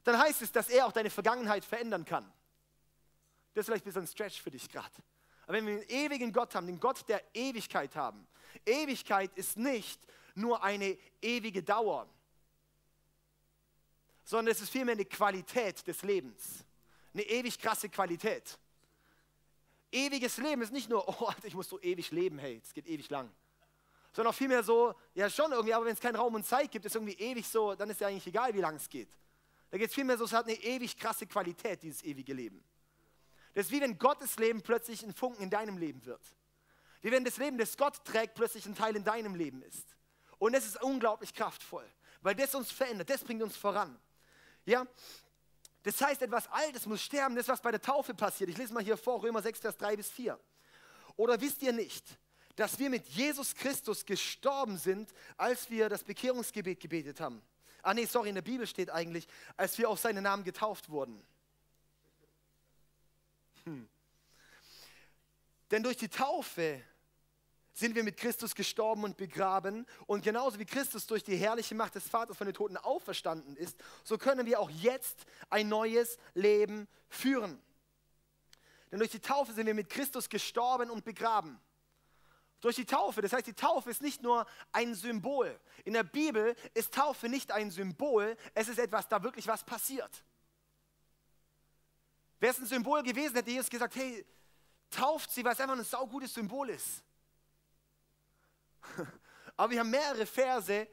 dann 0.04 0.20
heißt 0.20 0.44
es, 0.44 0.52
dass 0.52 0.70
er 0.70 0.86
auch 0.86 0.92
deine 0.92 1.10
Vergangenheit 1.10 1.66
verändern 1.66 2.06
kann. 2.06 2.32
Das 3.57 3.63
ist 3.63 3.69
vielleicht 3.69 3.86
ein 3.86 3.89
bisschen 3.89 4.04
ein 4.04 4.07
Stretch 4.07 4.39
für 4.39 4.51
dich 4.51 4.69
gerade. 4.69 4.94
Aber 5.48 5.54
wenn 5.54 5.65
wir 5.65 5.74
einen 5.77 5.89
ewigen 5.89 6.31
Gott 6.31 6.54
haben, 6.54 6.68
den 6.68 6.80
Gott 6.80 7.04
der 7.09 7.24
Ewigkeit 7.33 7.95
haben, 7.95 8.27
Ewigkeit 8.63 9.36
ist 9.36 9.57
nicht 9.57 10.00
nur 10.36 10.62
eine 10.62 10.95
ewige 11.24 11.63
Dauer, 11.63 12.07
sondern 14.24 14.51
es 14.51 14.62
ist 14.62 14.69
vielmehr 14.69 14.94
eine 14.94 15.06
Qualität 15.06 15.88
des 15.88 16.04
Lebens. 16.04 16.63
Eine 17.15 17.24
ewig 17.24 17.57
krasse 17.57 17.89
Qualität. 17.89 18.59
Ewiges 19.92 20.38
Leben 20.38 20.62
ist 20.62 20.71
nicht 20.71 20.88
nur, 20.88 21.09
oh, 21.19 21.33
ich 21.42 21.56
muss 21.56 21.68
so 21.68 21.81
ewig 21.81 22.12
leben, 22.12 22.38
hey, 22.38 22.62
es 22.63 22.71
geht 22.75 22.86
ewig 22.86 23.09
lang. 23.09 23.27
Sondern 24.13 24.33
auch 24.33 24.38
vielmehr 24.38 24.62
so, 24.62 24.94
ja 25.15 25.31
schon 25.31 25.51
irgendwie, 25.51 25.74
aber 25.74 25.86
wenn 25.86 25.94
es 25.94 26.00
keinen 26.00 26.18
Raum 26.18 26.36
und 26.36 26.45
Zeit 26.45 26.69
gibt, 26.69 26.86
ist 26.86 26.94
irgendwie 26.94 27.15
ewig 27.15 27.48
so, 27.48 27.74
dann 27.74 27.89
ist 27.89 28.01
ja 28.01 28.07
eigentlich 28.07 28.27
egal, 28.27 28.54
wie 28.54 28.62
lang 28.62 28.75
es 28.75 28.88
geht. 28.88 29.09
Da 29.71 29.80
geht 29.80 29.89
es 29.89 29.95
vielmehr 29.95 30.15
so, 30.15 30.25
es 30.25 30.33
hat 30.33 30.45
eine 30.45 30.62
ewig 30.62 30.95
krasse 30.95 31.25
Qualität, 31.25 31.81
dieses 31.81 32.04
ewige 32.04 32.36
Leben. 32.36 32.63
Das 33.57 33.65
ist 33.65 33.71
wie 33.71 33.81
wenn 33.81 33.98
Gottes 33.98 34.38
Leben 34.38 34.62
plötzlich 34.62 35.01
ein 35.01 35.15
Funken 35.15 35.42
in 35.42 35.50
deinem 35.50 35.80
Leben 35.80 36.06
wird. 36.06 36.21
Wie 37.01 37.09
wenn 37.09 37.26
das 37.26 37.37
Leben, 37.37 37.57
das 37.57 37.76
Gott 37.76 38.06
trägt, 38.06 38.35
plötzlich 38.35 38.68
ein 38.68 38.76
Teil 38.76 38.95
in 38.95 39.04
deinem 39.04 39.33
Leben 39.33 39.64
ist. 39.64 39.95
Und 40.37 40.54
das 40.54 40.68
ist 40.68 40.80
unglaublich 40.83 41.33
kraftvoll, 41.33 41.90
weil 42.21 42.35
das 42.35 42.54
uns 42.54 42.71
verändert, 42.71 43.09
das 43.09 43.23
bringt 43.23 43.42
uns 43.42 43.57
voran. 43.57 43.99
Ja? 44.68 44.85
Das 45.81 45.99
heißt, 45.99 46.21
etwas 46.21 46.47
Altes 46.49 46.85
muss 46.85 47.02
sterben, 47.02 47.35
das, 47.35 47.47
was 47.47 47.59
bei 47.59 47.71
der 47.71 47.81
Taufe 47.81 48.14
passiert. 48.14 48.52
Ich 48.52 48.57
lese 48.57 48.76
mal 48.76 48.83
hier 48.83 48.95
vor, 48.95 49.23
Römer 49.23 49.42
6, 49.42 49.59
Vers 49.59 49.78
3 49.78 49.95
bis 49.95 50.11
4. 50.11 50.40
Oder 51.16 51.42
wisst 51.42 51.64
ihr 51.64 51.73
nicht, 51.73 52.06
dass 52.57 52.78
wir 52.78 52.92
mit 52.92 53.07
Jesus 53.07 53.56
Christus 53.56 54.06
gestorben 54.06 54.78
sind, 54.78 55.11
als 55.35 55.68
wir 55.71 55.90
das 55.90 56.04
Bekehrungsgebet 56.04 56.80
gebetet 56.80 57.19
haben? 57.19 57.42
Ah 57.81 57.95
nee, 57.95 58.06
sorry, 58.06 58.30
in 58.30 58.35
der 58.35 58.44
Bibel 58.44 58.68
steht 58.68 58.92
eigentlich, 58.92 59.28
als 59.56 59.80
wir 59.80 59.90
auf 59.90 59.99
seinen 59.99 60.21
Namen 60.21 60.44
getauft 60.44 60.90
wurden. 60.90 61.26
Hm. 63.68 63.90
Denn 65.71 65.83
durch 65.83 65.97
die 65.97 66.07
Taufe 66.07 66.81
sind 67.74 67.94
wir 67.95 68.04
mit 68.04 68.18
Christus 68.18 68.56
gestorben 68.56 69.04
und 69.04 69.18
begraben. 69.18 69.86
Und 70.07 70.24
genauso 70.24 70.57
wie 70.57 70.66
Christus 70.66 71.06
durch 71.06 71.24
die 71.24 71.36
herrliche 71.36 71.76
Macht 71.76 71.95
des 71.95 72.07
Vaters 72.07 72.38
von 72.38 72.47
den 72.47 72.54
Toten 72.54 72.78
auferstanden 72.78 73.56
ist, 73.56 73.78
so 74.04 74.18
können 74.18 74.45
wir 74.45 74.59
auch 74.59 74.69
jetzt 74.69 75.26
ein 75.50 75.68
neues 75.68 76.18
Leben 76.33 76.88
führen. 77.09 77.62
Denn 78.92 79.00
durch 79.00 79.12
die 79.12 79.19
Taufe 79.19 79.54
sind 79.54 79.68
wir 79.68 79.74
mit 79.74 79.90
Christus 79.90 80.30
gestorben 80.30 80.90
und 80.90 81.04
begraben. 81.04 81.59
Durch 82.62 82.78
die 82.78 82.86
Taufe, 82.86 83.21
das 83.21 83.33
heißt, 83.33 83.45
die 83.45 83.54
Taufe 83.54 83.90
ist 83.92 84.02
nicht 84.02 84.24
nur 84.24 84.47
ein 84.71 84.95
Symbol. 84.95 85.59
In 85.83 85.94
der 85.94 86.04
Bibel 86.04 86.56
ist 86.74 86.94
Taufe 86.94 87.30
nicht 87.30 87.52
ein 87.52 87.69
Symbol, 87.69 88.36
es 88.56 88.69
ist 88.69 88.80
etwas, 88.80 89.07
da 89.07 89.21
wirklich 89.21 89.45
was 89.45 89.64
passiert. 89.64 90.24
Wäre 92.40 92.52
es 92.52 92.60
ein 92.60 92.66
Symbol 92.66 93.04
gewesen, 93.04 93.36
hätte 93.36 93.50
Jesus 93.50 93.70
gesagt, 93.70 93.96
hey, 93.96 94.26
tauft 94.90 95.32
sie, 95.32 95.44
weil 95.44 95.54
es 95.54 95.60
einfach 95.60 95.78
ein 95.78 95.84
saugutes 95.84 96.34
Symbol 96.34 96.70
ist. 96.70 97.04
Aber 99.58 99.72
wir 99.72 99.80
haben 99.80 99.90
mehrere 99.90 100.26
Verse, 100.26 100.88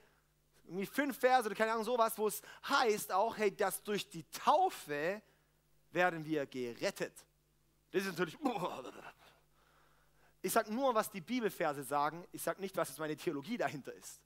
irgendwie 0.65 0.87
fünf 0.87 1.19
Verse 1.19 1.47
oder 1.47 1.55
keine 1.55 1.73
Ahnung 1.73 1.85
sowas, 1.85 2.17
wo 2.17 2.29
es 2.29 2.41
heißt 2.69 3.13
auch, 3.13 3.37
hey, 3.37 3.55
dass 3.55 3.83
durch 3.83 4.09
die 4.09 4.25
Taufe 4.31 5.23
werden 5.91 6.25
wir 6.25 6.47
gerettet. 6.47 7.13
Das 7.91 8.03
ist 8.03 8.09
natürlich, 8.09 8.37
ich 10.43 10.53
sage 10.53 10.73
nur, 10.73 10.95
was 10.95 11.11
die 11.11 11.21
Bibelverse 11.21 11.85
sagen, 11.85 12.27
ich 12.33 12.43
sage 12.43 12.61
nicht, 12.61 12.77
was 12.77 12.89
jetzt 12.89 12.99
meine 12.99 13.17
Theologie 13.17 13.57
dahinter 13.57 13.93
ist. 13.93 14.21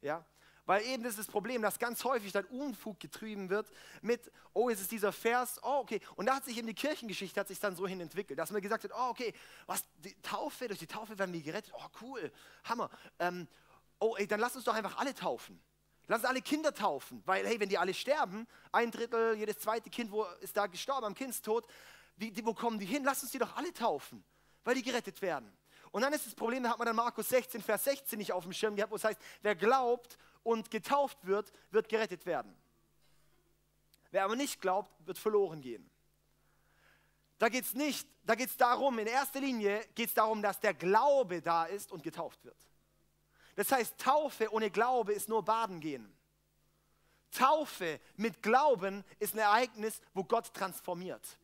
Ja? 0.00 0.24
Weil 0.64 0.84
eben 0.86 1.02
das 1.02 1.12
ist 1.12 1.18
das 1.18 1.26
Problem, 1.26 1.60
dass 1.60 1.78
ganz 1.78 2.04
häufig 2.04 2.30
dann 2.32 2.44
Unfug 2.44 3.00
getrieben 3.00 3.50
wird 3.50 3.68
mit, 4.00 4.30
oh, 4.52 4.70
es 4.70 4.80
ist 4.80 4.92
dieser 4.92 5.12
Vers, 5.12 5.58
oh, 5.62 5.78
okay. 5.80 6.00
Und 6.14 6.26
da 6.26 6.36
hat 6.36 6.44
sich 6.44 6.56
eben 6.56 6.68
die 6.68 6.74
Kirchengeschichte 6.74 7.40
hat 7.40 7.48
sich 7.48 7.58
dann 7.58 7.74
so 7.74 7.86
hin 7.86 8.00
entwickelt, 8.00 8.38
dass 8.38 8.52
man 8.52 8.62
gesagt 8.62 8.84
hat, 8.84 8.92
oh, 8.94 9.10
okay, 9.10 9.34
was, 9.66 9.84
die 9.98 10.14
Taufe, 10.22 10.68
durch 10.68 10.78
die 10.78 10.86
Taufe 10.86 11.18
werden 11.18 11.32
wir 11.32 11.42
gerettet, 11.42 11.72
oh, 11.76 11.88
cool, 12.00 12.30
Hammer. 12.64 12.90
Ähm, 13.18 13.48
oh, 13.98 14.14
ey, 14.16 14.26
dann 14.28 14.38
lass 14.38 14.54
uns 14.54 14.64
doch 14.64 14.74
einfach 14.74 14.98
alle 14.98 15.14
taufen. 15.14 15.60
Lass 16.06 16.20
uns 16.20 16.28
alle 16.28 16.42
Kinder 16.42 16.72
taufen, 16.72 17.22
weil, 17.26 17.46
hey, 17.46 17.58
wenn 17.58 17.68
die 17.68 17.78
alle 17.78 17.94
sterben, 17.94 18.46
ein 18.70 18.90
Drittel, 18.90 19.34
jedes 19.36 19.58
zweite 19.58 19.90
Kind, 19.90 20.12
wo 20.12 20.24
ist 20.40 20.56
da 20.56 20.66
gestorben 20.66 21.06
am 21.06 21.14
Kindstod, 21.14 21.66
wie, 22.16 22.30
die, 22.30 22.44
wo 22.44 22.54
kommen 22.54 22.78
die 22.78 22.86
hin? 22.86 23.02
Lass 23.02 23.22
uns 23.22 23.32
die 23.32 23.38
doch 23.38 23.56
alle 23.56 23.72
taufen, 23.72 24.22
weil 24.62 24.74
die 24.74 24.82
gerettet 24.82 25.22
werden. 25.22 25.52
Und 25.90 26.02
dann 26.02 26.12
ist 26.12 26.26
das 26.26 26.34
Problem, 26.34 26.62
da 26.62 26.70
hat 26.70 26.78
man 26.78 26.86
dann 26.86 26.96
Markus 26.96 27.28
16, 27.28 27.62
Vers 27.62 27.84
16 27.84 28.18
nicht 28.18 28.32
auf 28.32 28.44
dem 28.44 28.52
Schirm 28.52 28.76
gehabt, 28.76 28.92
wo 28.92 28.96
es 28.96 29.04
heißt, 29.04 29.20
wer 29.42 29.54
glaubt 29.54 30.18
und 30.42 30.70
getauft 30.70 31.18
wird, 31.26 31.52
wird 31.70 31.88
gerettet 31.88 32.26
werden. 32.26 32.54
Wer 34.10 34.24
aber 34.24 34.36
nicht 34.36 34.60
glaubt, 34.60 34.90
wird 35.06 35.18
verloren 35.18 35.60
gehen. 35.60 35.88
Da 37.38 37.48
geht 37.48 37.64
es 37.64 37.74
nicht, 37.74 38.06
da 38.24 38.34
geht 38.34 38.50
es 38.50 38.56
darum, 38.56 38.98
in 38.98 39.06
erster 39.06 39.40
Linie 39.40 39.84
geht 39.94 40.08
es 40.08 40.14
darum, 40.14 40.42
dass 40.42 40.60
der 40.60 40.74
Glaube 40.74 41.42
da 41.42 41.64
ist 41.64 41.90
und 41.90 42.02
getauft 42.02 42.44
wird. 42.44 42.56
Das 43.56 43.72
heißt, 43.72 43.98
Taufe 43.98 44.52
ohne 44.52 44.70
Glaube 44.70 45.12
ist 45.12 45.28
nur 45.28 45.44
Baden 45.44 45.80
gehen. 45.80 46.12
Taufe 47.30 48.00
mit 48.16 48.42
Glauben 48.42 49.04
ist 49.18 49.34
ein 49.34 49.38
Ereignis, 49.38 50.00
wo 50.14 50.22
Gott 50.22 50.52
transformiert. 50.52 51.38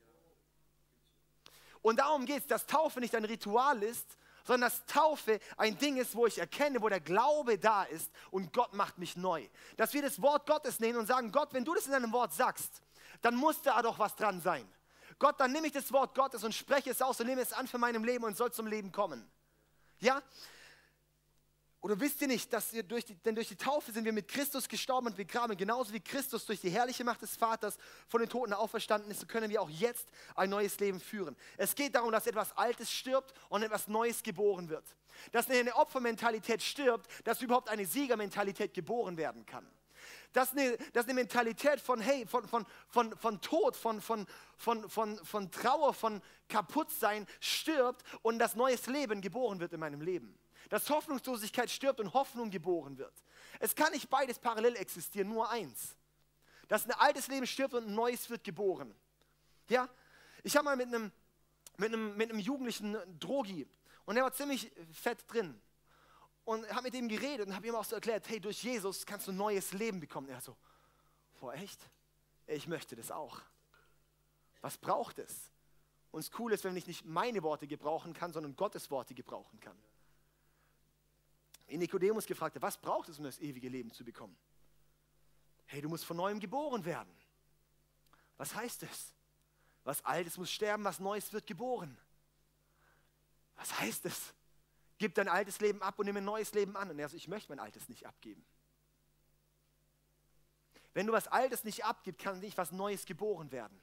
Und 1.81 1.99
darum 1.99 2.26
geht 2.26 2.40
es, 2.40 2.47
dass 2.47 2.67
Taufe 2.67 3.00
nicht 3.00 3.14
ein 3.14 3.25
Ritual 3.25 3.83
ist, 3.83 4.18
sondern 4.49 4.71
dass 4.71 4.87
Taufe 4.87 5.40
ein 5.59 5.76
Ding 5.76 5.99
ist, 5.99 6.14
wo 6.14 6.26
ich 6.26 6.38
erkenne, 6.38 6.81
wo 6.81 6.88
der 6.88 7.00
Glaube 7.00 7.59
da 7.59 7.83
ist 7.83 8.11
und 8.31 8.50
Gott 8.55 8.73
macht 8.73 8.97
mich 8.97 9.14
neu. 9.14 9.47
Dass 9.76 9.93
wir 9.93 10.00
das 10.00 10.23
Wort 10.23 10.47
Gottes 10.47 10.81
nehmen 10.81 10.99
und 10.99 11.07
sagen, 11.07 11.31
Gott, 11.31 11.52
wenn 11.52 11.67
du 11.67 11.75
das 11.75 11.85
in 11.85 11.93
deinem 11.93 12.12
Wort 12.12 12.33
sagst, 12.33 12.81
dann 13.21 13.35
muss 13.35 13.61
da 13.61 13.83
doch 13.83 13.99
was 13.99 14.17
dran 14.17 14.40
sein. 14.40 14.67
Gott, 15.19 15.38
dann 15.38 15.52
nehme 15.52 15.67
ich 15.67 15.75
das 15.75 15.93
Wort 15.93 16.14
Gottes 16.14 16.45
und 16.45 16.55
spreche 16.55 16.88
es 16.88 17.02
aus 17.02 17.21
und 17.21 17.26
nehme 17.26 17.43
es 17.43 17.52
an 17.52 17.69
für 17.69 17.76
meinem 17.76 18.05
Leben 18.05 18.25
und 18.25 18.38
soll 18.38 18.50
zum 18.50 18.67
Leben 18.67 18.90
kommen. 18.90 19.31
Ja? 20.00 20.23
Oder 21.81 22.01
wisst 22.01 22.21
ihr 22.21 22.27
nicht, 22.27 22.53
dass 22.53 22.73
wir 22.73 22.83
durch 22.83 23.05
die, 23.05 23.15
denn 23.15 23.37
durch 23.37 23.49
die 23.49 23.57
Taufe 23.57 23.93
sind 23.93 24.05
wir 24.05 24.13
mit 24.13 24.27
Christus 24.27 24.69
gestorben 24.69 25.07
und 25.07 25.17
begraben, 25.17 25.57
genauso 25.57 25.93
wie 25.93 26.01
Christus 26.01 26.45
durch 26.45 26.61
die 26.61 26.71
herrliche 26.71 27.05
Macht 27.05 27.23
des 27.23 27.37
Vaters 27.37 27.79
von 28.09 28.21
den 28.21 28.29
Toten 28.29 28.53
auferstanden 28.53 29.11
ist, 29.13 29.21
so 29.21 29.27
können 29.27 29.49
wir 29.49 29.63
auch 29.63 29.71
jetzt 29.71 30.09
ein 30.35 30.51
neues 30.51 30.81
Leben 30.81 30.99
führen. 30.99 31.37
Es 31.57 31.77
geht 31.77 31.95
darum, 31.95 32.11
dass 32.11 32.27
etwas 32.27 32.57
Altes 32.57 32.91
stirbt 32.91 33.33
und 33.49 33.63
etwas 33.63 33.87
Neues 33.87 34.25
geboren 34.25 34.69
wird. 34.69 34.85
Dass 35.31 35.49
eine 35.49 35.75
Opfermentalität 35.77 36.63
stirbt, 36.63 37.09
dass 37.25 37.43
überhaupt 37.43 37.69
eine 37.69 37.87
Siegermentalität 37.87 38.75
geboren 38.75 39.17
werden 39.17 39.47
kann. 39.47 39.67
Dass 40.33 40.53
eine, 40.53 40.77
dass 40.95 41.05
eine 41.05 41.15
Mentalität 41.15 41.81
von, 41.81 42.01
hey, 42.01 42.27
von, 42.27 42.47
von, 42.49 42.67
von, 42.89 43.17
von 43.17 43.41
Tod, 43.41 43.77
von, 43.77 44.01
von, 44.01 44.27
von, 44.57 44.91
von, 44.91 45.17
von 45.25 45.51
Trauer, 45.53 45.95
von 45.95 46.23
Kaputtsein 46.49 47.27
stirbt 47.39 48.03
und 48.23 48.41
das 48.41 48.57
neues 48.57 48.87
Leben 48.89 49.21
geboren 49.21 49.61
wird 49.61 49.73
in 49.73 49.81
meinem 49.81 50.01
Leben 50.01 50.37
dass 50.69 50.91
Hoffnungslosigkeit 50.91 51.71
stirbt 51.71 52.00
und 52.00 52.12
Hoffnung 52.12 52.50
geboren 52.50 52.99
wird. 52.99 53.15
Es 53.61 53.75
kann 53.75 53.93
nicht 53.93 54.11
beides 54.11 54.38
parallel 54.38 54.77
existieren, 54.77 55.29
nur 55.29 55.49
eins. 55.50 55.97
Dass 56.69 56.85
ein 56.85 56.93
altes 56.93 57.29
Leben 57.29 57.47
stirbt 57.47 57.75
und 57.75 57.87
ein 57.87 57.95
neues 57.95 58.29
wird 58.29 58.45
geboren. 58.45 58.95
Ja, 59.69 59.88
ich 60.43 60.57
habe 60.57 60.65
mal 60.65 60.77
mit 60.77 60.88
einem, 60.88 61.11
mit, 61.77 61.93
einem, 61.93 62.17
mit 62.17 62.31
einem 62.31 62.38
Jugendlichen 62.38 62.97
Drogi 63.19 63.67
und 64.05 64.15
der 64.15 64.25
war 64.25 64.33
ziemlich 64.33 64.71
fett 64.93 65.25
drin 65.29 65.59
und 66.45 66.69
habe 66.71 66.83
mit 66.83 66.95
ihm 66.95 67.09
geredet 67.09 67.47
und 67.47 67.55
habe 67.55 67.67
ihm 67.67 67.75
auch 67.75 67.85
so 67.85 67.95
erklärt, 67.95 68.29
hey, 68.29 68.41
durch 68.41 68.62
Jesus 68.62 69.05
kannst 69.05 69.27
du 69.27 69.33
ein 69.33 69.37
neues 69.37 69.73
Leben 69.73 70.00
bekommen. 70.00 70.29
Er 70.29 70.41
so, 70.41 70.57
boah, 71.41 71.55
echt? 71.55 71.81
Ich 72.47 72.67
möchte 72.67 72.97
das 72.97 73.11
auch. 73.11 73.41
Was 74.61 74.79
braucht 74.79 75.19
es? 75.19 75.50
Und 76.11 76.21
es 76.21 76.31
cool 76.38 76.53
ist, 76.53 76.65
wenn 76.65 76.77
ich 76.77 76.87
nicht 76.87 77.05
meine 77.05 77.43
Worte 77.43 77.67
gebrauchen 77.67 78.15
kann, 78.15 78.33
sondern 78.33 78.57
Gottes 78.57 78.91
Worte 78.91 79.15
gebrauchen 79.15 79.61
kann 79.61 79.77
Nikodemus 81.77 82.25
gefragt 82.25 82.57
hat, 82.57 82.63
was 82.63 82.79
braucht 82.79 83.09
es, 83.11 83.19
um 83.19 83.25
das 83.25 83.39
ewige 83.41 83.69
Leben 83.69 83.93
zu 83.93 84.05
bekommen? 84.05 84.37
Hey, 85.67 85.83
du 85.83 85.89
musst 85.89 86.07
von 86.07 86.17
neuem 86.17 86.41
geboren 86.41 86.85
werden. 86.85 87.13
Was 88.39 88.55
heißt 88.55 88.83
das? 88.83 89.13
Was 89.85 90.05
Altes 90.05 90.39
muss 90.39 90.51
sterben, 90.51 90.85
was 90.85 90.99
Neues 90.99 91.33
wird 91.33 91.47
geboren. 91.47 91.97
Was 93.57 93.79
heißt 93.81 94.07
es? 94.07 94.33
Gib 94.97 95.15
dein 95.15 95.29
altes 95.29 95.61
Leben 95.61 95.83
ab 95.83 95.99
und 95.99 96.07
nimm 96.07 96.17
ein 96.17 96.25
neues 96.25 96.53
Leben 96.55 96.77
an. 96.77 96.91
Und 96.91 96.99
er 96.99 97.09
so, 97.09 97.17
ich 97.17 97.29
möchte 97.29 97.51
mein 97.51 97.59
altes 97.59 97.89
nicht 97.89 98.07
abgeben. 98.07 98.45
Wenn 100.95 101.07
du 101.07 101.13
was 101.13 101.29
Altes 101.29 101.65
nicht 101.65 101.85
abgibst, 101.85 102.21
kann 102.21 102.41
nicht 102.41 102.57
was 102.57 102.73
Neues 102.73 103.05
geboren 103.05 103.53
werden. 103.53 103.81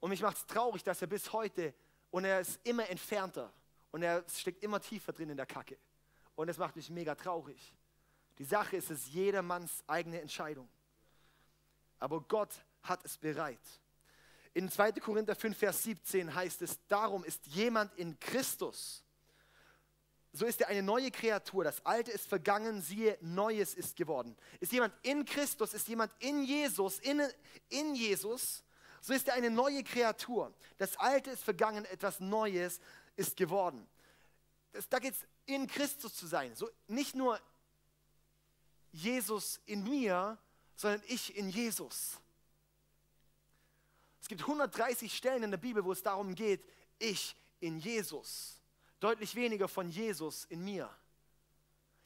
Und 0.00 0.10
mich 0.10 0.22
macht 0.22 0.36
es 0.38 0.46
traurig, 0.46 0.82
dass 0.82 1.00
er 1.00 1.06
bis 1.06 1.32
heute, 1.32 1.74
und 2.10 2.24
er 2.24 2.40
ist 2.40 2.58
immer 2.64 2.88
entfernter 2.88 3.52
und 3.92 4.02
er 4.02 4.24
steckt 4.28 4.62
immer 4.62 4.80
tiefer 4.80 5.12
drin 5.12 5.30
in 5.30 5.36
der 5.36 5.46
Kacke. 5.46 5.78
Und 6.34 6.48
es 6.48 6.58
macht 6.58 6.74
mich 6.74 6.90
mega 6.90 7.14
traurig. 7.14 7.72
Die 8.38 8.44
Sache 8.44 8.76
ist, 8.76 8.90
es 8.90 9.04
ist 9.04 9.08
jedermanns 9.14 9.84
eigene 9.86 10.20
Entscheidung. 10.20 10.68
Aber 11.98 12.20
Gott 12.22 12.50
hat 12.82 13.04
es 13.04 13.16
bereit. 13.16 13.60
In 14.54 14.70
2. 14.70 14.92
Korinther 14.92 15.36
5, 15.36 15.56
Vers 15.56 15.82
17 15.84 16.34
heißt 16.34 16.62
es, 16.62 16.78
darum 16.88 17.24
ist 17.24 17.46
jemand 17.46 17.94
in 17.96 18.18
Christus. 18.18 19.04
So 20.32 20.46
ist 20.46 20.60
er 20.62 20.68
eine 20.68 20.82
neue 20.82 21.10
Kreatur. 21.10 21.64
Das 21.64 21.84
Alte 21.84 22.10
ist 22.10 22.26
vergangen, 22.26 22.80
siehe, 22.80 23.18
Neues 23.20 23.74
ist 23.74 23.96
geworden. 23.96 24.36
Ist 24.60 24.72
jemand 24.72 24.94
in 25.02 25.24
Christus, 25.26 25.74
ist 25.74 25.86
jemand 25.88 26.12
in 26.18 26.42
Jesus, 26.42 26.98
in, 27.00 27.22
in 27.68 27.94
Jesus, 27.94 28.64
so 29.02 29.12
ist 29.12 29.28
er 29.28 29.34
eine 29.34 29.50
neue 29.50 29.82
Kreatur. 29.82 30.54
Das 30.78 30.96
Alte 30.96 31.30
ist 31.30 31.42
vergangen, 31.42 31.84
etwas 31.86 32.20
Neues 32.20 32.80
ist 33.16 33.36
geworden. 33.36 33.86
Das, 34.72 34.88
da 34.88 34.98
geht 34.98 35.14
es 35.14 35.26
in 35.46 35.66
Christus 35.66 36.14
zu 36.14 36.26
sein. 36.26 36.54
So 36.54 36.68
nicht 36.86 37.14
nur 37.14 37.40
Jesus 38.92 39.60
in 39.66 39.84
mir, 39.84 40.38
sondern 40.76 41.02
ich 41.06 41.36
in 41.36 41.48
Jesus. 41.50 42.18
Es 44.20 44.28
gibt 44.28 44.42
130 44.42 45.14
Stellen 45.14 45.42
in 45.42 45.50
der 45.50 45.58
Bibel, 45.58 45.84
wo 45.84 45.92
es 45.92 46.02
darum 46.02 46.34
geht, 46.34 46.64
ich 46.98 47.36
in 47.60 47.78
Jesus. 47.78 48.60
Deutlich 49.00 49.34
weniger 49.34 49.68
von 49.68 49.90
Jesus 49.90 50.44
in 50.44 50.62
mir. 50.62 50.88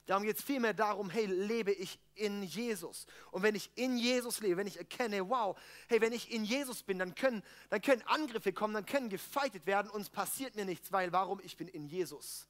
Darum 0.07 0.23
geht 0.23 0.39
es 0.39 0.45
vielmehr 0.45 0.73
darum, 0.73 1.11
hey, 1.11 1.27
lebe 1.27 1.73
ich 1.73 1.99
in 2.15 2.45
Jesus. 2.45 3.07
Und 3.33 3.43
wenn 3.43 3.57
ich 3.57 3.71
in 3.75 3.99
Jesus 3.99 4.41
lebe, 4.41 4.57
wenn 4.57 4.69
ich 4.69 4.79
erkenne, 4.79 5.29
wow, 5.29 5.59
hey, 5.89 6.01
wenn 6.01 6.13
ich 6.13 6.31
in 6.31 6.45
Jesus 6.45 6.85
bin, 6.85 7.01
dann 7.01 7.17
können, 7.17 7.43
dann 7.71 7.83
können 7.83 8.03
Angriffe 8.03 8.53
kommen, 8.53 8.73
dann 8.73 8.87
können 8.87 9.09
gefeitet 9.09 9.67
werden 9.67 9.91
und 9.91 10.03
es 10.03 10.09
passiert 10.09 10.55
mir 10.55 10.65
nichts, 10.65 10.93
weil 10.93 11.13
warum? 11.13 11.41
Ich 11.43 11.57
bin 11.57 11.67
in 11.67 11.87
Jesus. 11.89 12.47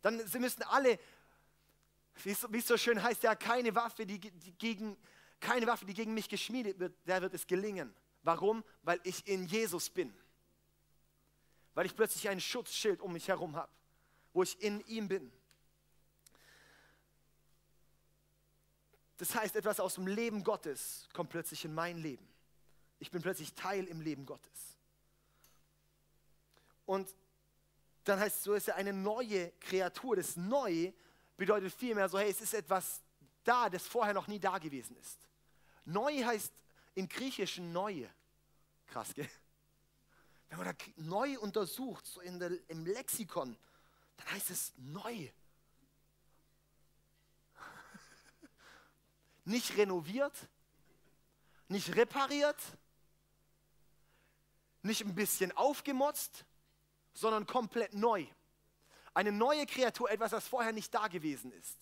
Dann 0.00 0.26
sie 0.26 0.38
müssen 0.38 0.62
alle, 0.62 0.98
wie 2.22 2.30
es, 2.30 2.46
wie 2.50 2.58
es 2.58 2.66
so 2.66 2.78
schön 2.78 3.02
heißt, 3.02 3.22
ja, 3.22 3.34
keine 3.34 3.74
Waffe, 3.74 4.06
die, 4.06 4.18
die 4.18 4.52
gegen, 4.52 4.96
keine 5.40 5.66
Waffe, 5.66 5.84
die 5.84 5.94
gegen 5.94 6.14
mich 6.14 6.30
geschmiedet 6.30 6.78
wird, 6.78 6.94
der 7.06 7.20
wird 7.20 7.34
es 7.34 7.46
gelingen. 7.46 7.94
Warum? 8.22 8.64
Weil 8.82 8.98
ich 9.04 9.26
in 9.28 9.44
Jesus 9.44 9.90
bin. 9.90 10.14
Weil 11.74 11.84
ich 11.84 11.94
plötzlich 11.94 12.30
ein 12.30 12.40
Schutzschild 12.40 13.02
um 13.02 13.12
mich 13.12 13.28
herum 13.28 13.56
habe, 13.56 13.70
wo 14.32 14.42
ich 14.42 14.58
in 14.62 14.80
ihm 14.86 15.06
bin. 15.08 15.30
Das 19.18 19.34
heißt, 19.34 19.56
etwas 19.56 19.80
aus 19.80 19.94
dem 19.94 20.06
Leben 20.06 20.44
Gottes 20.44 21.08
kommt 21.12 21.30
plötzlich 21.30 21.64
in 21.64 21.74
mein 21.74 21.98
Leben. 21.98 22.26
Ich 23.00 23.10
bin 23.10 23.20
plötzlich 23.20 23.52
Teil 23.54 23.84
im 23.86 24.00
Leben 24.00 24.24
Gottes. 24.24 24.76
Und 26.86 27.14
dann 28.04 28.18
heißt 28.18 28.38
es, 28.38 28.44
so 28.44 28.54
ist 28.54 28.68
er 28.68 28.76
eine 28.76 28.92
neue 28.92 29.50
Kreatur. 29.60 30.16
Das 30.16 30.36
Neue 30.36 30.94
bedeutet 31.36 31.72
vielmehr 31.74 32.08
so, 32.08 32.18
hey, 32.18 32.30
es 32.30 32.40
ist 32.40 32.54
etwas 32.54 33.02
da, 33.44 33.68
das 33.68 33.86
vorher 33.86 34.14
noch 34.14 34.26
nie 34.28 34.38
da 34.38 34.58
gewesen 34.58 34.96
ist. 34.96 35.18
Neu 35.84 36.24
heißt 36.24 36.52
im 36.94 37.08
Griechischen 37.08 37.72
neue. 37.72 38.08
Krass, 38.86 39.14
gell? 39.14 39.28
Wenn 40.48 40.58
man 40.58 40.68
da 40.68 40.84
neu 40.96 41.38
untersucht, 41.40 42.06
so 42.06 42.20
der, 42.20 42.52
im 42.68 42.86
Lexikon, 42.86 43.56
dann 44.16 44.30
heißt 44.30 44.50
es 44.50 44.72
neu. 44.76 45.28
Nicht 49.48 49.76
renoviert, 49.76 50.34
nicht 51.68 51.94
repariert, 51.96 52.60
nicht 54.82 55.04
ein 55.04 55.14
bisschen 55.14 55.52
aufgemotzt, 55.52 56.44
sondern 57.12 57.46
komplett 57.46 57.94
neu. 57.94 58.26
Eine 59.14 59.32
neue 59.32 59.66
Kreatur, 59.66 60.10
etwas, 60.10 60.30
das 60.30 60.46
vorher 60.46 60.72
nicht 60.72 60.94
da 60.94 61.08
gewesen 61.08 61.52
ist. 61.52 61.76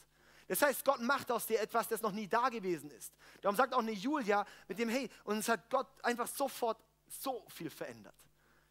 Das 0.49 0.63
heißt, 0.63 0.85
Gott 0.85 1.01
macht 1.01 1.31
aus 1.31 1.47
dir 1.47 1.61
etwas, 1.61 1.89
das 1.89 2.03
noch 2.03 2.13
nie 2.13 2.29
da 2.29 2.49
gewesen 2.49 2.91
ist. 2.91 3.13
Darum 3.41 3.57
sagt 3.57 3.75
auch 3.75 3.81
eine 3.81 3.93
Julia 3.93 4.47
mit 4.69 4.79
dem, 4.79 4.89
hey, 4.89 5.11
uns 5.25 5.49
hat 5.49 5.69
Gott 5.71 5.89
einfach 6.05 6.29
sofort 6.29 6.79
so 7.09 7.45
viel 7.49 7.69
verändert. 7.69 8.15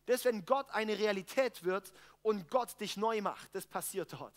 Das, 0.05 0.23
wenn 0.23 0.45
Gott 0.45 0.69
eine 0.71 0.97
Realität 0.97 1.63
wird 1.63 1.91
und 2.21 2.49
Gott 2.49 2.79
dich 2.79 2.95
neu 2.95 3.21
macht, 3.21 3.53
das 3.53 3.65
passiert 3.65 4.13
dort. 4.13 4.33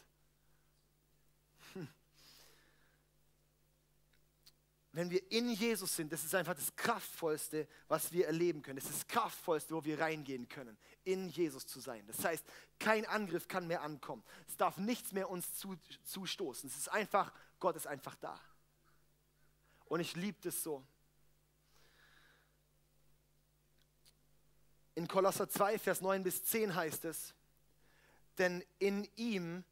Wenn 4.92 5.10
wir 5.10 5.30
in 5.30 5.50
Jesus 5.50 5.94
sind, 5.94 6.12
das 6.12 6.24
ist 6.24 6.34
einfach 6.34 6.54
das 6.54 6.74
Kraftvollste, 6.74 7.68
was 7.88 8.10
wir 8.10 8.26
erleben 8.26 8.62
können. 8.62 8.78
Das 8.78 8.88
ist 8.88 9.00
das 9.00 9.06
Kraftvollste, 9.06 9.74
wo 9.74 9.84
wir 9.84 10.00
reingehen 10.00 10.48
können, 10.48 10.76
in 11.04 11.28
Jesus 11.28 11.66
zu 11.66 11.78
sein. 11.80 12.06
Das 12.06 12.24
heißt, 12.24 12.44
kein 12.78 13.04
Angriff 13.06 13.48
kann 13.48 13.66
mehr 13.66 13.82
ankommen. 13.82 14.22
Es 14.46 14.56
darf 14.56 14.78
nichts 14.78 15.12
mehr 15.12 15.28
uns 15.28 15.54
zu, 15.54 15.76
zustoßen. 16.04 16.68
Es 16.70 16.76
ist 16.76 16.88
einfach, 16.88 17.32
Gott 17.60 17.76
ist 17.76 17.86
einfach 17.86 18.14
da. 18.16 18.40
Und 19.84 20.00
ich 20.00 20.16
liebe 20.16 20.38
das 20.42 20.62
so. 20.62 20.82
In 24.94 25.06
Kolosser 25.06 25.48
2, 25.48 25.78
Vers 25.78 26.00
9 26.00 26.22
bis 26.22 26.42
10 26.44 26.74
heißt 26.74 27.04
es, 27.04 27.34
denn 28.38 28.64
in 28.78 29.08
ihm 29.16 29.64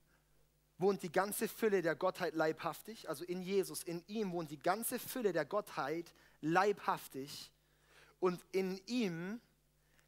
wohnt 0.78 1.02
die 1.02 1.12
ganze 1.12 1.48
Fülle 1.48 1.82
der 1.82 1.96
Gottheit 1.96 2.34
leibhaftig, 2.34 3.08
also 3.08 3.24
in 3.24 3.42
Jesus, 3.42 3.82
in 3.82 4.02
ihm 4.06 4.32
wohnt 4.32 4.50
die 4.50 4.58
ganze 4.58 4.98
Fülle 4.98 5.32
der 5.32 5.44
Gottheit 5.44 6.12
leibhaftig 6.40 7.50
und 8.20 8.44
in 8.52 8.80
ihm, 8.86 9.40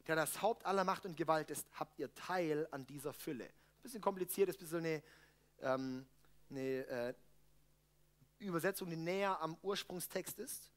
der 0.07 0.15
das 0.15 0.41
Haupt 0.41 0.65
aller 0.65 0.83
Macht 0.83 1.05
und 1.05 1.17
Gewalt 1.17 1.49
ist, 1.49 1.67
habt 1.73 1.99
ihr 1.99 2.13
Teil 2.13 2.67
an 2.71 2.85
dieser 2.85 3.13
Fülle. 3.13 3.45
Ein 3.45 3.81
bisschen 3.83 4.01
kompliziert, 4.01 4.49
ist 4.49 4.57
ein 4.57 4.59
bisschen 4.59 4.79
eine, 4.79 5.03
ähm, 5.61 6.05
eine 6.49 6.87
äh, 6.87 7.13
Übersetzung, 8.39 8.89
die 8.89 8.95
näher 8.95 9.39
am 9.41 9.57
Ursprungstext 9.61 10.39
ist. 10.39 10.71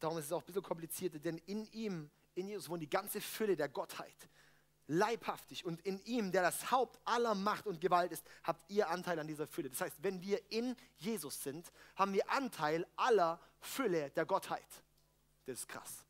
Darum 0.00 0.18
ist 0.18 0.26
es 0.26 0.32
auch 0.32 0.42
ein 0.42 0.46
bisschen 0.46 0.62
komplizierter, 0.62 1.18
denn 1.18 1.38
in 1.46 1.64
ihm, 1.72 2.10
in 2.34 2.48
Jesus 2.48 2.68
wohnt 2.68 2.82
die 2.82 2.90
ganze 2.90 3.20
Fülle 3.20 3.56
der 3.56 3.68
Gottheit. 3.68 4.28
Leibhaftig 4.92 5.64
und 5.64 5.80
in 5.86 6.04
ihm, 6.04 6.32
der 6.32 6.42
das 6.42 6.70
Haupt 6.70 6.98
aller 7.06 7.34
Macht 7.34 7.66
und 7.66 7.80
Gewalt 7.80 8.12
ist, 8.12 8.22
habt 8.44 8.70
ihr 8.70 8.90
Anteil 8.90 9.18
an 9.18 9.26
dieser 9.26 9.46
Fülle. 9.46 9.70
Das 9.70 9.80
heißt, 9.80 9.96
wenn 10.02 10.20
wir 10.20 10.38
in 10.50 10.76
Jesus 10.98 11.42
sind, 11.42 11.72
haben 11.96 12.12
wir 12.12 12.30
Anteil 12.30 12.86
aller 12.96 13.40
Fülle 13.58 14.10
der 14.10 14.26
Gottheit. 14.26 14.66
Das 15.46 15.60
ist 15.60 15.68
krass. 15.68 16.04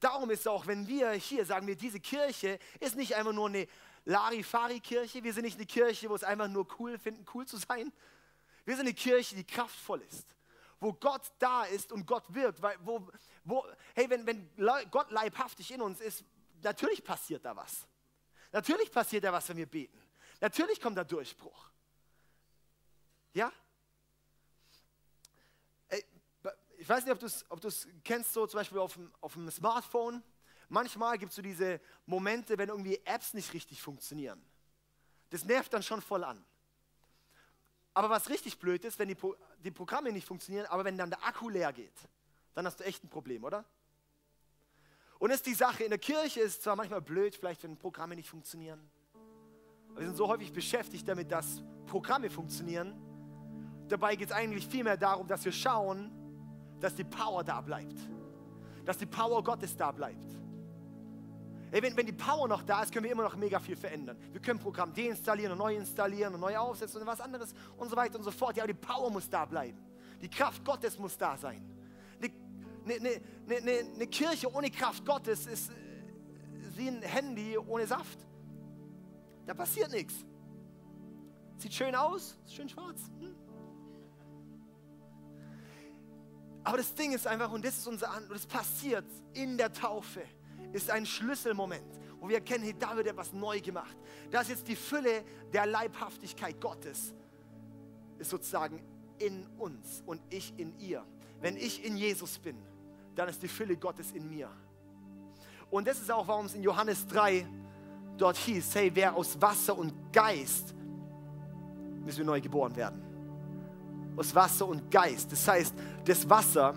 Darum 0.00 0.30
ist 0.30 0.48
auch, 0.48 0.66
wenn 0.66 0.88
wir 0.88 1.10
hier 1.12 1.44
sagen 1.44 1.66
wir, 1.66 1.76
diese 1.76 2.00
Kirche 2.00 2.58
ist 2.80 2.96
nicht 2.96 3.14
einfach 3.14 3.34
nur 3.34 3.48
eine 3.48 3.68
Larifari-Kirche, 4.06 5.22
wir 5.22 5.34
sind 5.34 5.44
nicht 5.44 5.58
eine 5.58 5.66
Kirche, 5.66 6.08
wo 6.08 6.14
es 6.14 6.24
einfach 6.24 6.48
nur 6.48 6.66
cool 6.78 6.98
finden, 6.98 7.26
cool 7.34 7.46
zu 7.46 7.58
sein. 7.58 7.92
Wir 8.64 8.76
sind 8.76 8.86
eine 8.86 8.94
Kirche, 8.94 9.36
die 9.36 9.44
kraftvoll 9.44 10.00
ist 10.02 10.34
wo 10.80 10.94
Gott 10.94 11.30
da 11.38 11.64
ist 11.64 11.92
und 11.92 12.06
Gott 12.06 12.24
wirkt. 12.28 12.62
Weil, 12.62 12.76
wo, 12.80 13.06
wo, 13.44 13.66
hey, 13.94 14.08
wenn, 14.08 14.26
wenn 14.26 14.48
Gott 14.90 15.10
leibhaftig 15.10 15.70
in 15.72 15.82
uns 15.82 16.00
ist, 16.00 16.24
natürlich 16.62 17.02
passiert 17.02 17.44
da 17.44 17.54
was. 17.56 17.86
Natürlich 18.52 18.90
passiert 18.90 19.24
da 19.24 19.32
was, 19.32 19.48
wenn 19.48 19.56
wir 19.56 19.66
beten. 19.66 20.00
Natürlich 20.40 20.80
kommt 20.80 20.96
da 20.96 21.04
Durchbruch. 21.04 21.70
Ja? 23.32 23.52
Ich 26.78 26.88
weiß 26.88 27.04
nicht, 27.04 27.12
ob 27.12 27.18
du 27.18 27.26
es 27.26 27.44
ob 27.50 27.60
kennst, 28.04 28.32
so 28.32 28.46
zum 28.46 28.58
Beispiel 28.58 28.78
auf 28.78 28.94
dem, 28.94 29.12
auf 29.20 29.34
dem 29.34 29.50
Smartphone. 29.50 30.22
Manchmal 30.68 31.18
gibt 31.18 31.30
es 31.30 31.36
so 31.36 31.42
diese 31.42 31.80
Momente, 32.06 32.56
wenn 32.56 32.70
irgendwie 32.70 33.00
Apps 33.04 33.34
nicht 33.34 33.52
richtig 33.52 33.82
funktionieren. 33.82 34.42
Das 35.28 35.44
nervt 35.44 35.72
dann 35.72 35.82
schon 35.82 36.00
voll 36.00 36.24
an. 36.24 36.44
Aber 37.92 38.08
was 38.08 38.30
richtig 38.30 38.58
blöd 38.58 38.84
ist, 38.84 38.98
wenn 38.98 39.08
die, 39.08 39.16
die 39.58 39.70
Programme 39.70 40.12
nicht 40.12 40.26
funktionieren, 40.26 40.66
aber 40.66 40.84
wenn 40.84 40.96
dann 40.96 41.10
der 41.10 41.22
Akku 41.24 41.48
leer 41.48 41.72
geht, 41.72 42.08
dann 42.54 42.64
hast 42.66 42.80
du 42.80 42.84
echt 42.84 43.04
ein 43.04 43.08
Problem, 43.08 43.44
oder? 43.44 43.64
Und 45.20 45.30
ist 45.30 45.44
die 45.44 45.54
Sache, 45.54 45.84
in 45.84 45.90
der 45.90 45.98
Kirche 45.98 46.40
ist 46.40 46.62
zwar 46.62 46.74
manchmal 46.76 47.02
blöd, 47.02 47.36
vielleicht 47.36 47.62
wenn 47.62 47.76
Programme 47.76 48.16
nicht 48.16 48.30
funktionieren. 48.30 48.80
Aber 49.90 50.00
wir 50.00 50.06
sind 50.06 50.16
so 50.16 50.26
häufig 50.26 50.50
beschäftigt 50.50 51.06
damit, 51.06 51.30
dass 51.30 51.62
Programme 51.86 52.30
funktionieren. 52.30 52.94
Dabei 53.86 54.16
geht 54.16 54.30
es 54.30 54.34
eigentlich 54.34 54.66
vielmehr 54.66 54.96
darum, 54.96 55.28
dass 55.28 55.44
wir 55.44 55.52
schauen, 55.52 56.10
dass 56.80 56.94
die 56.94 57.04
Power 57.04 57.44
da 57.44 57.60
bleibt. 57.60 57.98
Dass 58.86 58.96
die 58.96 59.04
Power 59.04 59.44
Gottes 59.44 59.76
da 59.76 59.92
bleibt. 59.92 60.24
Ey, 61.70 61.82
wenn, 61.82 61.94
wenn 61.98 62.06
die 62.06 62.12
Power 62.12 62.48
noch 62.48 62.62
da 62.62 62.82
ist, 62.82 62.90
können 62.90 63.04
wir 63.04 63.12
immer 63.12 63.24
noch 63.24 63.36
mega 63.36 63.60
viel 63.60 63.76
verändern. 63.76 64.16
Wir 64.32 64.40
können 64.40 64.58
Programm 64.58 64.94
deinstallieren 64.94 65.52
und 65.52 65.58
neu 65.58 65.76
installieren 65.76 66.32
und 66.32 66.40
neu 66.40 66.56
aufsetzen 66.56 66.98
und 66.98 67.06
was 67.06 67.20
anderes 67.20 67.54
und 67.76 67.90
so 67.90 67.96
weiter 67.96 68.16
und 68.16 68.24
so 68.24 68.30
fort. 68.30 68.56
Ja, 68.56 68.64
aber 68.64 68.72
die 68.72 68.78
Power 68.78 69.10
muss 69.10 69.28
da 69.28 69.44
bleiben. 69.44 69.78
Die 70.22 70.30
Kraft 70.30 70.64
Gottes 70.64 70.98
muss 70.98 71.18
da 71.18 71.36
sein. 71.36 71.69
Eine, 72.84 73.20
eine, 73.48 73.72
eine, 73.94 74.06
Kirche 74.06 74.52
ohne 74.52 74.70
Kraft 74.70 75.04
Gottes 75.04 75.46
ist 75.46 75.70
äh, 75.70 75.74
wie 76.76 76.88
ein 76.88 77.02
Handy 77.02 77.58
ohne 77.58 77.86
Saft. 77.86 78.18
Da 79.46 79.54
passiert 79.54 79.90
nichts. 79.92 80.14
Sieht 81.58 81.74
schön 81.74 81.94
aus, 81.94 82.38
ist 82.44 82.54
schön 82.54 82.68
schwarz. 82.68 83.00
Hm? 83.18 83.34
Aber 86.64 86.76
das 86.76 86.94
Ding 86.94 87.12
ist 87.12 87.26
einfach, 87.26 87.50
und 87.50 87.64
das 87.64 87.78
ist 87.78 87.86
unser 87.86 88.10
An, 88.10 88.22
und 88.24 88.32
das 88.32 88.46
passiert 88.46 89.06
in 89.34 89.56
der 89.58 89.72
Taufe 89.72 90.22
ist 90.72 90.90
ein 90.90 91.06
Schlüsselmoment, 91.06 91.98
wo 92.20 92.28
wir 92.28 92.36
erkennen, 92.36 92.64
hey, 92.64 92.74
da 92.78 92.96
wird 92.96 93.06
etwas 93.06 93.32
neu 93.32 93.60
gemacht. 93.60 93.96
Das 94.30 94.42
ist 94.42 94.50
jetzt 94.50 94.68
die 94.68 94.76
Fülle 94.76 95.24
der 95.52 95.66
Leibhaftigkeit 95.66 96.60
Gottes, 96.60 97.14
ist 98.18 98.30
sozusagen 98.30 98.82
in 99.18 99.46
uns 99.58 100.02
und 100.06 100.20
ich 100.30 100.54
in 100.56 100.78
ihr. 100.78 101.04
Wenn 101.40 101.56
ich 101.56 101.84
in 101.84 101.96
Jesus 101.96 102.38
bin, 102.38 102.56
dann 103.14 103.28
ist 103.28 103.42
die 103.42 103.48
Fülle 103.48 103.76
Gottes 103.76 104.12
in 104.12 104.28
mir. 104.28 104.48
Und 105.70 105.86
das 105.86 106.00
ist 106.00 106.10
auch, 106.10 106.26
warum 106.26 106.46
es 106.46 106.54
in 106.54 106.62
Johannes 106.62 107.06
3 107.06 107.46
dort 108.16 108.36
hieß, 108.36 108.74
hey, 108.74 108.90
wer 108.92 109.14
aus 109.14 109.40
Wasser 109.40 109.76
und 109.76 109.92
Geist, 110.12 110.74
müssen 112.04 112.18
wir 112.18 112.26
neu 112.26 112.40
geboren 112.40 112.74
werden. 112.76 113.02
Aus 114.16 114.34
Wasser 114.34 114.66
und 114.66 114.90
Geist. 114.90 115.30
Das 115.32 115.46
heißt, 115.46 115.74
das 116.04 116.28
Wasser 116.28 116.74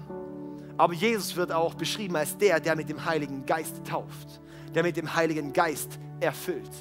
aber 0.78 0.94
Jesus 0.94 1.36
wird 1.36 1.52
auch 1.52 1.76
beschrieben 1.76 2.16
als 2.16 2.38
der, 2.38 2.60
der 2.60 2.76
mit 2.76 2.90
dem 2.90 3.04
Heiligen 3.06 3.46
Geist 3.46 3.86
tauft, 3.86 4.42
der 4.74 4.84
mit 4.84 4.98
dem 4.98 5.14
Heiligen 5.14 5.54
Geist 5.54 6.00
erfüllt, 6.20 6.72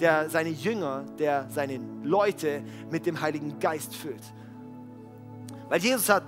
der 0.00 0.28
seine 0.28 0.50
Jünger, 0.50 1.04
der 1.18 1.48
seine 1.48 1.80
Leute 2.02 2.62
mit 2.90 3.06
dem 3.06 3.20
Heiligen 3.20 3.58
Geist 3.58 3.94
füllt. 3.94 4.22
Weil 5.68 5.80
Jesus 5.80 6.08
hat 6.08 6.24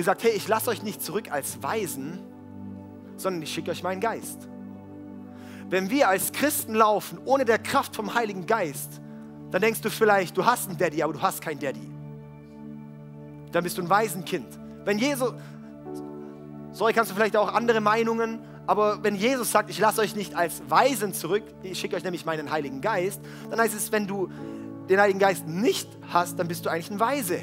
gesagt, 0.00 0.22
hey, 0.22 0.32
ich 0.32 0.48
lasse 0.48 0.70
euch 0.70 0.82
nicht 0.82 1.02
zurück 1.02 1.30
als 1.30 1.62
Weisen, 1.62 2.18
sondern 3.16 3.42
ich 3.42 3.52
schicke 3.52 3.70
euch 3.70 3.82
meinen 3.82 4.00
Geist. 4.00 4.48
Wenn 5.68 5.88
wir 5.90 6.08
als 6.08 6.32
Christen 6.32 6.74
laufen 6.74 7.18
ohne 7.24 7.44
der 7.44 7.58
Kraft 7.58 7.94
vom 7.94 8.14
Heiligen 8.14 8.46
Geist, 8.46 9.00
dann 9.50 9.62
denkst 9.62 9.80
du 9.80 9.90
vielleicht, 9.90 10.36
du 10.36 10.44
hast 10.44 10.68
einen 10.68 10.78
Daddy, 10.78 11.02
aber 11.02 11.12
du 11.12 11.22
hast 11.22 11.40
keinen 11.40 11.60
Daddy. 11.60 11.88
Dann 13.52 13.64
bist 13.64 13.78
du 13.78 13.82
ein 13.82 13.90
Waisenkind. 13.90 14.46
Wenn 14.84 14.98
Jesus, 14.98 15.32
Sorry, 16.72 16.92
kannst 16.92 17.10
du 17.10 17.14
vielleicht 17.16 17.36
auch 17.36 17.52
andere 17.52 17.80
Meinungen, 17.80 18.40
aber 18.66 19.02
wenn 19.02 19.16
Jesus 19.16 19.50
sagt, 19.50 19.70
ich 19.70 19.78
lasse 19.80 20.00
euch 20.00 20.14
nicht 20.14 20.36
als 20.36 20.62
Weisen 20.68 21.12
zurück, 21.12 21.42
ich 21.62 21.78
schicke 21.80 21.96
euch 21.96 22.04
nämlich 22.04 22.24
meinen 22.24 22.50
Heiligen 22.50 22.80
Geist, 22.80 23.20
dann 23.50 23.58
heißt 23.58 23.74
es, 23.74 23.90
wenn 23.90 24.06
du 24.06 24.30
den 24.88 25.00
Heiligen 25.00 25.18
Geist 25.18 25.48
nicht 25.48 25.88
hast, 26.08 26.38
dann 26.38 26.46
bist 26.46 26.64
du 26.64 26.70
eigentlich 26.70 26.90
ein 26.90 27.00
Weise. 27.00 27.40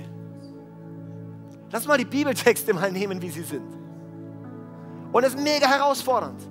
Lass 1.71 1.85
mal 1.85 1.97
die 1.97 2.05
Bibeltexte 2.05 2.73
mal 2.73 2.91
nehmen, 2.91 3.21
wie 3.21 3.29
sie 3.29 3.43
sind. 3.43 3.73
Und 5.11 5.23
es 5.23 5.33
ist 5.33 5.43
mega 5.43 5.67
herausfordernd. 5.67 6.41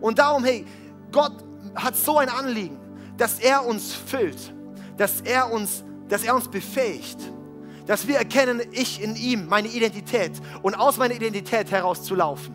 Und 0.00 0.18
darum, 0.18 0.44
hey, 0.44 0.64
Gott 1.12 1.32
hat 1.74 1.96
so 1.96 2.18
ein 2.18 2.28
Anliegen, 2.28 2.78
dass 3.16 3.38
er 3.40 3.66
uns 3.66 3.92
füllt, 3.92 4.52
dass 4.96 5.20
er 5.22 5.52
uns, 5.52 5.84
dass 6.08 6.24
er 6.24 6.34
uns 6.34 6.48
befähigt 6.48 7.18
dass 7.88 8.06
wir 8.06 8.18
erkennen, 8.18 8.60
ich 8.70 9.02
in 9.02 9.16
ihm, 9.16 9.48
meine 9.48 9.66
Identität 9.66 10.32
und 10.60 10.74
aus 10.74 10.98
meiner 10.98 11.14
Identität 11.14 11.70
herauszulaufen. 11.70 12.54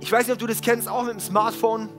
Ich 0.00 0.10
weiß 0.10 0.26
nicht, 0.26 0.32
ob 0.32 0.38
du 0.38 0.46
das 0.46 0.62
kennst, 0.62 0.88
auch 0.88 1.02
mit 1.02 1.12
dem 1.12 1.20
Smartphone, 1.20 1.90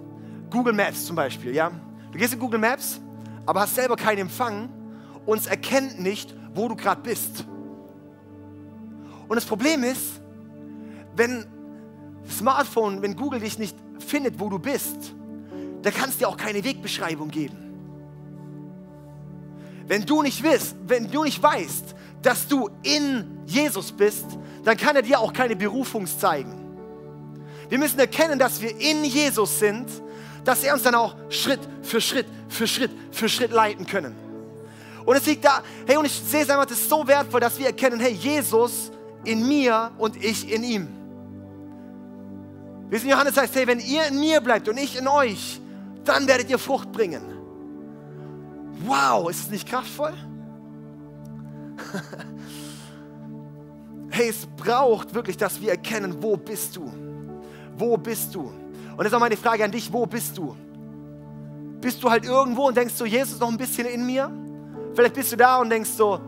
Google 0.50 0.74
Maps 0.74 1.06
zum 1.06 1.16
Beispiel, 1.16 1.54
ja. 1.54 1.70
Du 2.12 2.18
gehst 2.18 2.34
in 2.34 2.40
Google 2.40 2.60
Maps, 2.60 3.00
aber 3.46 3.62
hast 3.62 3.76
selber 3.76 3.96
keinen 3.96 4.20
Empfang 4.20 4.70
und 5.28 5.38
es 5.38 5.46
erkennt 5.46 6.00
nicht, 6.00 6.36
wo 6.56 6.68
du 6.68 6.76
gerade 6.76 7.02
bist. 7.02 7.46
Und 9.28 9.36
das 9.36 9.46
Problem 9.46 9.84
ist, 9.84 10.22
wenn 11.16 11.46
Smartphone, 12.30 13.02
wenn 13.02 13.16
Google 13.16 13.40
dich 13.40 13.58
nicht 13.58 13.76
findet, 14.00 14.40
wo 14.40 14.50
du 14.50 14.60
bist, 14.60 15.14
dann 15.82 15.94
kannst 15.94 16.16
du 16.16 16.20
dir 16.20 16.30
auch 16.30 16.38
keine 16.38 16.64
Wegbeschreibung 16.64 17.30
geben. 17.30 17.58
Wenn 19.88 20.06
du 20.06 20.22
nicht 20.22 20.44
wirst, 20.44 20.76
wenn 20.86 21.10
du 21.10 21.24
nicht 21.24 21.42
weißt, 21.42 21.96
dass 22.22 22.48
du 22.48 22.70
in 22.84 23.40
Jesus 23.46 23.92
bist, 23.92 24.26
dann 24.64 24.76
kann 24.76 24.96
er 24.96 25.02
dir 25.02 25.20
auch 25.20 25.32
keine 25.32 25.56
Berufung 25.56 26.06
zeigen. 26.06 26.54
Wir 27.70 27.78
müssen 27.78 28.00
erkennen, 28.00 28.38
dass 28.38 28.62
wir 28.62 28.78
in 28.80 29.04
Jesus 29.04 29.60
sind, 29.60 29.88
dass 30.44 30.64
er 30.64 30.74
uns 30.74 30.84
dann 30.84 30.96
auch 30.96 31.16
Schritt 31.30 31.60
für 31.82 32.02
Schritt 32.02 32.26
für 32.50 32.68
Schritt 32.68 32.92
für 33.12 33.30
Schritt 33.30 33.52
leiten 33.52 33.86
können. 33.86 34.16
Und 35.06 35.16
es 35.16 35.26
liegt 35.26 35.46
da, 35.46 35.64
hey, 35.86 35.96
und 35.96 36.06
ich 36.06 36.12
sehe 36.14 36.42
es 36.42 36.50
einfach, 36.50 36.66
das 36.66 36.80
ist 36.80 36.90
so 36.90 37.08
wertvoll, 37.08 37.40
dass 37.40 37.58
wir 37.58 37.68
erkennen, 37.68 38.00
hey, 38.00 38.12
Jesus 38.12 38.92
in 39.28 39.48
mir 39.48 39.92
und 39.98 40.24
ich 40.24 40.52
in 40.52 40.64
ihm. 40.64 40.88
Wir 42.90 43.00
sind 43.00 43.10
Johannes 43.10 43.36
heißt, 43.36 43.54
hey, 43.56 43.68
wenn 43.68 43.80
ihr 43.80 44.08
in 44.08 44.20
mir 44.20 44.40
bleibt 44.40 44.70
und 44.70 44.78
ich 44.78 44.98
in 44.98 45.08
euch, 45.08 45.60
dann 46.06 46.26
werdet 46.28 46.50
ihr 46.50 46.58
Frucht 46.58 46.92
bringen. 46.92 47.22
Wow, 48.86 49.30
ist 49.30 49.42
es 49.42 49.50
nicht 49.50 49.68
kraftvoll? 49.68 50.14
hey, 54.10 54.30
es 54.30 54.46
braucht 54.56 55.14
wirklich, 55.14 55.36
dass 55.36 55.60
wir 55.60 55.72
erkennen, 55.72 56.16
wo 56.22 56.38
bist 56.38 56.78
du? 56.78 56.90
Wo 57.78 57.98
bist 57.98 58.34
du? 58.34 58.52
Und 58.96 59.06
ist 59.06 59.14
auch 59.14 59.20
meine 59.20 59.38
Frage 59.38 59.66
an 59.66 59.72
dich, 59.72 59.92
wo 59.92 60.06
bist 60.06 60.38
du? 60.38 60.56
Bist 61.82 62.02
du 62.02 62.10
halt 62.10 62.24
irgendwo 62.26 62.68
und 62.68 62.78
denkst 62.78 62.94
so, 62.96 63.06
Jesus 63.06 63.34
ist 63.34 63.42
noch 63.42 63.50
ein 63.50 63.58
bisschen 63.58 63.86
in 63.86 64.06
mir? 64.06 64.32
Vielleicht 64.94 65.14
bist 65.14 65.32
du 65.34 65.36
da 65.36 65.58
und 65.58 65.70
denkst 65.70 65.90
so, 65.90 66.20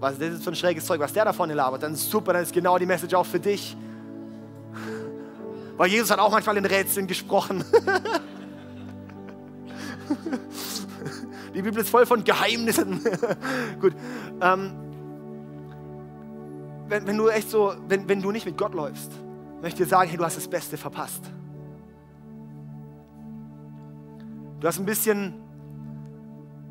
was 0.00 0.18
ist 0.18 0.34
das 0.34 0.42
für 0.42 0.50
ein 0.50 0.56
schräges 0.56 0.86
Zeug, 0.86 1.00
was 1.00 1.12
der 1.12 1.24
da 1.24 1.32
vorne 1.32 1.54
labert? 1.54 1.82
Dann 1.82 1.94
ist 1.94 2.10
super, 2.10 2.32
dann 2.32 2.42
ist 2.42 2.52
genau 2.52 2.78
die 2.78 2.86
Message 2.86 3.14
auch 3.14 3.26
für 3.26 3.40
dich. 3.40 3.76
Weil 5.76 5.88
Jesus 5.90 6.10
hat 6.10 6.18
auch 6.18 6.30
manchmal 6.30 6.56
in 6.56 6.64
Rätseln 6.64 7.06
gesprochen. 7.06 7.64
Die 11.54 11.62
Bibel 11.62 11.80
ist 11.80 11.88
voll 11.90 12.06
von 12.06 12.22
Geheimnissen. 12.22 13.00
Gut. 13.80 13.94
Ähm, 14.40 14.72
wenn, 16.88 17.06
wenn 17.06 17.16
du 17.16 17.28
echt 17.28 17.50
so, 17.50 17.74
wenn, 17.88 18.08
wenn 18.08 18.22
du 18.22 18.30
nicht 18.30 18.46
mit 18.46 18.56
Gott 18.56 18.74
läufst, 18.74 19.10
möchte 19.60 19.82
ich 19.82 19.88
dir 19.88 19.90
sagen, 19.90 20.08
hey, 20.08 20.16
du 20.16 20.24
hast 20.24 20.36
das 20.36 20.46
Beste 20.48 20.76
verpasst. 20.76 21.24
Du 24.60 24.66
hast 24.66 24.78
ein 24.78 24.86
bisschen, 24.86 25.34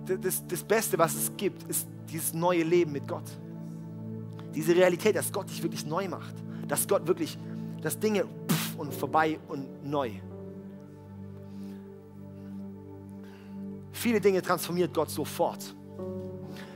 das, 0.05 0.45
das 0.47 0.63
Beste, 0.63 0.97
was 0.97 1.15
es 1.15 1.31
gibt, 1.35 1.63
ist 1.63 1.87
dieses 2.09 2.33
neue 2.33 2.63
Leben 2.63 2.91
mit 2.91 3.07
Gott. 3.07 3.25
Diese 4.53 4.75
Realität, 4.75 5.15
dass 5.15 5.31
Gott 5.31 5.49
dich 5.49 5.61
wirklich 5.61 5.85
neu 5.85 6.07
macht. 6.07 6.35
Dass 6.67 6.87
Gott 6.87 7.07
wirklich, 7.07 7.37
dass 7.81 7.99
Dinge 7.99 8.25
pff, 8.47 8.75
und 8.77 8.93
vorbei 8.93 9.39
und 9.47 9.85
neu. 9.85 10.11
Viele 13.91 14.21
Dinge 14.21 14.41
transformiert 14.41 14.93
Gott 14.93 15.09
sofort. 15.09 15.75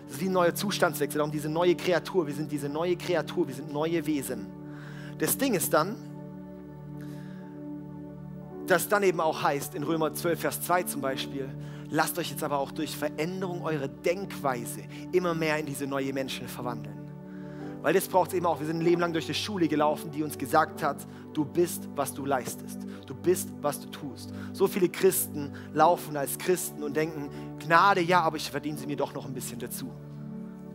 Das 0.06 0.16
ist 0.16 0.22
wie 0.22 0.26
ein 0.26 0.34
neuer 0.34 0.54
Zustandswechsel, 0.54 1.20
darum 1.20 1.32
diese 1.32 1.50
neue 1.50 1.76
Kreatur. 1.76 2.28
Wir 2.28 2.34
sind 2.34 2.52
diese 2.52 2.68
neue 2.68 2.98
Kreatur, 2.98 3.48
wir 3.48 3.56
sind 3.56 3.72
neue 3.72 4.06
Wesen. 4.06 4.48
Das 5.18 5.38
Ding 5.38 5.54
ist 5.54 5.72
dann, 5.72 5.96
dass 8.68 8.90
dann 8.90 9.04
eben 9.04 9.20
auch 9.20 9.44
heißt, 9.44 9.76
in 9.76 9.84
Römer 9.84 10.14
12, 10.14 10.40
Vers 10.40 10.62
2 10.62 10.84
zum 10.84 11.02
Beispiel, 11.02 11.50
lasst 11.92 12.18
euch 12.18 12.32
jetzt 12.32 12.44
aber 12.44 12.58
auch 12.58 12.72
durch 12.72 12.98
Veränderung 12.98 13.64
eurer 13.64 13.88
Denkweise 13.88 14.82
immer 15.12 15.36
mehr 15.36 15.60
in 15.60 15.68
diese 15.68 15.86
neue 15.86 16.12
Menschen 16.12 16.48
verwandeln. 16.48 16.98
Weil 17.82 17.94
das 17.94 18.08
braucht 18.08 18.30
es 18.30 18.36
eben 18.36 18.46
auch. 18.46 18.60
Wir 18.60 18.68
sind 18.68 18.78
ein 18.78 18.86
Leben 18.86 19.02
lang 19.02 19.12
durch 19.12 19.26
die 19.26 19.34
Schule 19.34 19.68
gelaufen, 19.68 20.12
die 20.12 20.24
uns 20.24 20.38
gesagt 20.38 20.84
hat, 20.84 21.06
du 21.34 21.44
bist, 21.44 21.90
was 21.96 22.14
du 22.14 22.26
leistest. 22.26 22.80
Du 23.08 23.16
bist, 23.16 23.50
was 23.60 23.80
du 23.80 23.90
tust. 23.90 24.32
So 24.54 24.68
viele 24.68 24.88
Christen 24.88 25.52
laufen 25.74 26.16
als 26.16 26.38
Christen 26.38 26.84
und 26.84 26.96
denken, 26.96 27.30
Gnade 27.60 28.02
ja, 28.02 28.22
aber 28.22 28.38
ich 28.38 28.50
verdiene 28.50 28.78
sie 28.78 28.88
mir 28.88 28.98
doch 28.98 29.14
noch 29.14 29.26
ein 29.26 29.34
bisschen 29.34 29.60
dazu. 29.60 29.92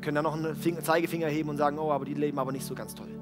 Können 0.01 0.17
dann 0.17 0.25
noch 0.25 0.35
einen 0.35 0.83
Zeigefinger 0.83 1.29
heben 1.29 1.49
und 1.49 1.57
sagen, 1.57 1.79
oh, 1.79 1.93
aber 1.93 2.05
die 2.05 2.15
leben 2.15 2.39
aber 2.39 2.53
nicht 2.53 2.67
so 2.67 2.75
ganz 2.75 2.95
toll 2.95 3.16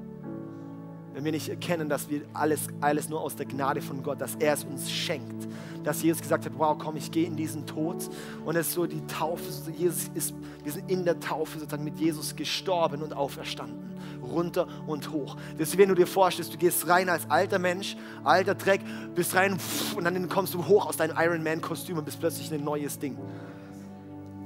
wenn 1.15 1.23
wir 1.23 1.31
nicht 1.31 1.47
erkennen, 1.47 1.87
dass 1.87 2.09
wir 2.09 2.23
alles, 2.33 2.67
alles 2.81 3.07
nur 3.07 3.21
aus 3.21 3.37
der 3.37 3.45
Gnade 3.45 3.81
von 3.81 4.03
Gott, 4.03 4.19
dass 4.19 4.35
er 4.35 4.53
es 4.53 4.65
uns 4.65 4.91
schenkt. 4.91 5.47
Dass 5.85 6.03
Jesus 6.03 6.21
gesagt 6.21 6.45
hat, 6.45 6.51
wow, 6.57 6.77
komm, 6.77 6.97
ich 6.97 7.09
gehe 7.09 7.25
in 7.25 7.37
diesen 7.37 7.65
Tod. 7.65 8.09
Und 8.43 8.57
es 8.57 8.67
ist 8.67 8.73
so 8.73 8.85
die 8.85 9.05
Taufe, 9.07 9.43
Jesus 9.77 10.11
ist, 10.13 10.33
wir 10.61 10.73
sind 10.73 10.91
in 10.91 11.05
der 11.05 11.17
Taufe 11.21 11.57
sozusagen 11.57 11.85
mit 11.85 11.97
Jesus 11.97 12.35
gestorben 12.35 13.01
und 13.01 13.13
auferstanden. 13.13 13.95
Runter 14.23 14.67
und 14.87 15.09
hoch. 15.11 15.37
Ist, 15.57 15.77
wenn 15.77 15.87
du 15.87 15.95
dir 15.95 16.07
vorstellst, 16.07 16.53
du 16.53 16.57
gehst 16.57 16.85
rein 16.89 17.07
als 17.07 17.29
alter 17.29 17.59
Mensch, 17.59 17.95
alter 18.25 18.55
Dreck, 18.55 18.81
bist 19.13 19.35
rein 19.35 19.57
und 19.95 20.03
dann 20.03 20.27
kommst 20.27 20.53
du 20.53 20.67
hoch 20.67 20.85
aus 20.85 20.97
deinem 20.97 21.15
Iron 21.17 21.43
Man-Kostüm 21.43 21.97
und 21.97 22.03
bist 22.03 22.19
plötzlich 22.19 22.51
ein 22.51 22.63
neues 22.63 22.99
Ding. 22.99 23.17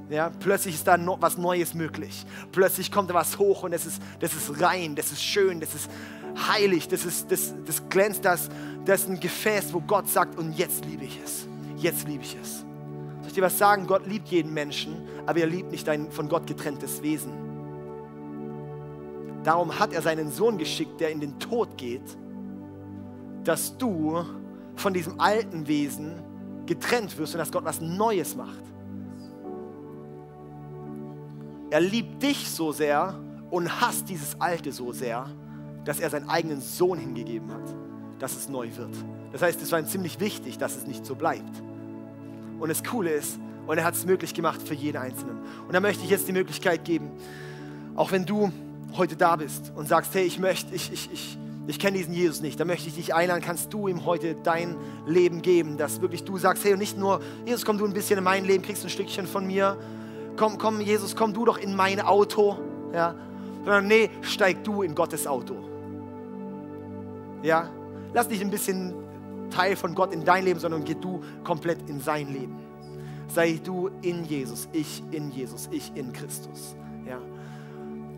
Ja, 0.09 0.31
plötzlich 0.39 0.75
ist 0.75 0.87
da 0.87 0.97
no, 0.97 1.17
was 1.19 1.37
Neues 1.37 1.73
möglich. 1.73 2.25
Plötzlich 2.51 2.91
kommt 2.91 3.09
da 3.09 3.13
was 3.13 3.39
hoch 3.39 3.63
und 3.63 3.71
das 3.71 3.85
ist, 3.85 4.01
das 4.19 4.33
ist 4.33 4.59
rein, 4.61 4.95
das 4.95 5.11
ist 5.11 5.23
schön, 5.23 5.59
das 5.59 5.73
ist, 5.73 5.89
heilig, 6.47 6.87
das, 6.87 7.05
ist, 7.05 7.31
das, 7.31 7.53
das 7.65 7.87
glänzt, 7.89 8.23
das, 8.25 8.49
das 8.85 9.01
ist 9.01 9.09
ein 9.09 9.19
Gefäß, 9.19 9.73
wo 9.73 9.81
Gott 9.81 10.07
sagt, 10.07 10.37
und 10.37 10.57
jetzt 10.57 10.85
liebe 10.85 11.05
ich 11.05 11.19
es. 11.23 11.47
Jetzt 11.77 12.07
liebe 12.07 12.23
ich 12.23 12.37
es. 12.41 12.59
Soll 12.59 13.27
ich 13.27 13.33
dir 13.33 13.43
was 13.43 13.57
sagen? 13.57 13.87
Gott 13.87 14.05
liebt 14.07 14.27
jeden 14.29 14.53
Menschen, 14.53 15.07
aber 15.25 15.39
er 15.39 15.47
liebt 15.47 15.71
nicht 15.71 15.87
ein 15.89 16.11
von 16.11 16.27
Gott 16.29 16.47
getrenntes 16.47 17.01
Wesen. 17.01 17.31
Darum 19.43 19.79
hat 19.79 19.93
er 19.93 20.01
seinen 20.01 20.31
Sohn 20.31 20.57
geschickt, 20.57 20.99
der 20.99 21.11
in 21.11 21.19
den 21.19 21.39
Tod 21.39 21.77
geht, 21.77 22.17
dass 23.43 23.77
du 23.77 24.23
von 24.75 24.93
diesem 24.93 25.19
alten 25.19 25.67
Wesen 25.67 26.21
getrennt 26.65 27.17
wirst 27.17 27.33
und 27.33 27.39
dass 27.39 27.51
Gott 27.51 27.65
was 27.65 27.81
Neues 27.81 28.35
macht. 28.35 28.63
Er 31.69 31.81
liebt 31.81 32.21
dich 32.21 32.49
so 32.49 32.71
sehr 32.71 33.19
und 33.49 33.81
hasst 33.81 34.09
dieses 34.09 34.39
Alte 34.39 34.71
so 34.71 34.91
sehr, 34.91 35.27
dass 35.89 35.99
er 35.99 36.11
seinen 36.11 36.29
eigenen 36.29 36.61
Sohn 36.61 36.99
hingegeben 36.99 37.51
hat, 37.51 37.63
dass 38.19 38.35
es 38.35 38.47
neu 38.47 38.69
wird. 38.77 38.95
Das 39.31 39.41
heißt, 39.41 39.59
es 39.59 39.71
war 39.71 39.79
ihm 39.79 39.87
ziemlich 39.87 40.19
wichtig, 40.19 40.59
dass 40.59 40.75
es 40.77 40.85
nicht 40.85 41.03
so 41.03 41.15
bleibt. 41.15 41.63
Und 42.59 42.69
das 42.69 42.83
Coole 42.83 43.09
ist, 43.09 43.39
und 43.65 43.75
er 43.75 43.83
hat 43.85 43.95
es 43.95 44.05
möglich 44.05 44.35
gemacht 44.35 44.61
für 44.61 44.75
jeden 44.75 44.97
Einzelnen. 44.97 45.39
Und 45.65 45.73
da 45.73 45.79
möchte 45.79 46.03
ich 46.03 46.11
jetzt 46.11 46.27
die 46.27 46.31
Möglichkeit 46.31 46.85
geben, 46.85 47.09
auch 47.95 48.11
wenn 48.11 48.23
du 48.27 48.51
heute 48.97 49.15
da 49.15 49.35
bist 49.35 49.71
und 49.75 49.87
sagst, 49.87 50.13
hey, 50.13 50.25
ich 50.25 50.37
möchte, 50.37 50.75
ich, 50.75 50.93
ich, 50.93 51.11
ich, 51.11 51.39
ich 51.65 51.79
kenne 51.79 51.97
diesen 51.97 52.13
Jesus 52.13 52.39
nicht, 52.41 52.59
da 52.59 52.65
möchte 52.65 52.87
ich 52.87 52.93
dich 52.93 53.15
einladen, 53.15 53.41
kannst 53.41 53.73
du 53.73 53.87
ihm 53.87 54.05
heute 54.05 54.35
dein 54.43 54.75
Leben 55.07 55.41
geben, 55.41 55.79
dass 55.79 56.01
wirklich 56.01 56.23
du 56.23 56.37
sagst, 56.37 56.65
hey, 56.65 56.73
und 56.73 56.79
nicht 56.79 56.99
nur, 56.99 57.19
Jesus, 57.47 57.65
komm 57.65 57.79
du 57.79 57.85
ein 57.85 57.93
bisschen 57.93 58.19
in 58.19 58.23
mein 58.23 58.45
Leben, 58.45 58.63
kriegst 58.63 58.83
ein 58.83 58.91
Stückchen 58.91 59.25
von 59.25 59.47
mir, 59.47 59.75
komm, 60.37 60.59
komm, 60.59 60.81
Jesus, 60.81 61.15
komm 61.15 61.33
du 61.33 61.45
doch 61.45 61.57
in 61.57 61.75
mein 61.75 61.99
Auto, 61.99 62.59
ja, 62.93 63.15
sondern 63.65 63.87
nee, 63.87 64.11
steig 64.21 64.63
du 64.63 64.83
in 64.83 64.93
Gottes 64.93 65.25
Auto. 65.25 65.68
Ja? 67.43 67.69
Lass 68.13 68.29
nicht 68.29 68.41
ein 68.41 68.49
bisschen 68.49 68.93
Teil 69.49 69.75
von 69.75 69.95
Gott 69.95 70.13
in 70.13 70.23
dein 70.23 70.45
Leben, 70.45 70.59
sondern 70.59 70.83
geh 70.83 70.95
du 70.95 71.21
komplett 71.43 71.89
in 71.89 71.99
sein 71.99 72.31
Leben. 72.31 72.57
Sei 73.27 73.59
du 73.63 73.89
in 74.01 74.25
Jesus, 74.25 74.67
ich 74.71 75.03
in 75.11 75.31
Jesus, 75.31 75.69
ich 75.71 75.91
in 75.95 76.11
Christus. 76.13 76.75
Ja? 77.07 77.19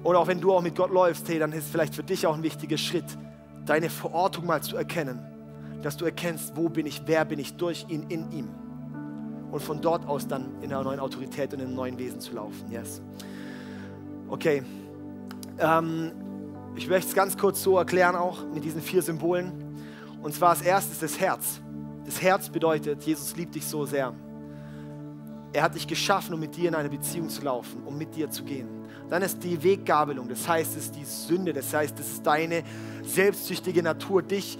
Oder 0.03 0.19
auch 0.19 0.27
wenn 0.27 0.39
du 0.39 0.53
auch 0.53 0.62
mit 0.62 0.75
Gott 0.75 0.91
läufst, 0.91 1.27
hey, 1.29 1.39
dann 1.39 1.51
ist 1.51 1.69
vielleicht 1.69 1.95
für 1.95 2.03
dich 2.03 2.25
auch 2.25 2.36
ein 2.36 2.43
wichtiger 2.43 2.77
Schritt, 2.77 3.17
deine 3.65 3.89
Verortung 3.89 4.45
mal 4.45 4.62
zu 4.62 4.75
erkennen. 4.75 5.19
Dass 5.81 5.97
du 5.97 6.05
erkennst, 6.05 6.55
wo 6.55 6.69
bin 6.69 6.86
ich, 6.86 7.03
wer 7.05 7.25
bin 7.25 7.39
ich 7.39 7.55
durch 7.55 7.86
ihn, 7.89 8.05
in 8.10 8.31
ihm. 8.31 8.49
Und 9.51 9.62
von 9.62 9.81
dort 9.81 10.07
aus 10.07 10.27
dann 10.27 10.62
in 10.62 10.71
einer 10.71 10.84
neuen 10.84 10.99
Autorität 10.99 11.53
und 11.53 11.60
in 11.60 11.67
einem 11.67 11.75
neuen 11.75 11.97
Wesen 11.97 12.21
zu 12.21 12.34
laufen. 12.34 12.71
Yes. 12.71 13.01
Okay. 14.29 14.63
Ähm, 15.60 16.12
ich 16.75 16.88
möchte 16.88 17.10
es 17.10 17.15
ganz 17.15 17.38
kurz 17.38 17.62
so 17.62 17.77
erklären, 17.77 18.15
auch 18.15 18.43
mit 18.53 18.63
diesen 18.63 18.81
vier 18.81 19.01
Symbolen. 19.01 19.51
Und 20.21 20.34
zwar 20.34 20.49
als 20.49 20.62
erstes 20.62 20.99
das 20.99 21.19
Herz. 21.19 21.60
Das 22.05 22.21
Herz 22.21 22.49
bedeutet, 22.49 23.03
Jesus 23.03 23.36
liebt 23.36 23.55
dich 23.55 23.65
so 23.65 23.86
sehr. 23.86 24.13
Er 25.53 25.63
hat 25.63 25.75
dich 25.75 25.88
geschaffen, 25.88 26.34
um 26.34 26.39
mit 26.39 26.55
dir 26.55 26.69
in 26.69 26.75
eine 26.75 26.89
Beziehung 26.89 27.29
zu 27.29 27.41
laufen, 27.41 27.84
um 27.86 27.97
mit 27.97 28.15
dir 28.15 28.29
zu 28.29 28.43
gehen. 28.43 28.67
Dann 29.10 29.21
ist 29.21 29.43
die 29.43 29.62
Weggabelung, 29.62 30.29
das 30.29 30.47
heißt, 30.47 30.77
es 30.77 30.86
ist 30.86 30.95
die 30.95 31.03
Sünde, 31.03 31.51
das 31.51 31.73
heißt, 31.73 31.99
es 31.99 32.13
ist 32.13 32.25
deine 32.25 32.63
selbstsüchtige 33.03 33.84
Natur, 33.84 34.21
dich, 34.21 34.57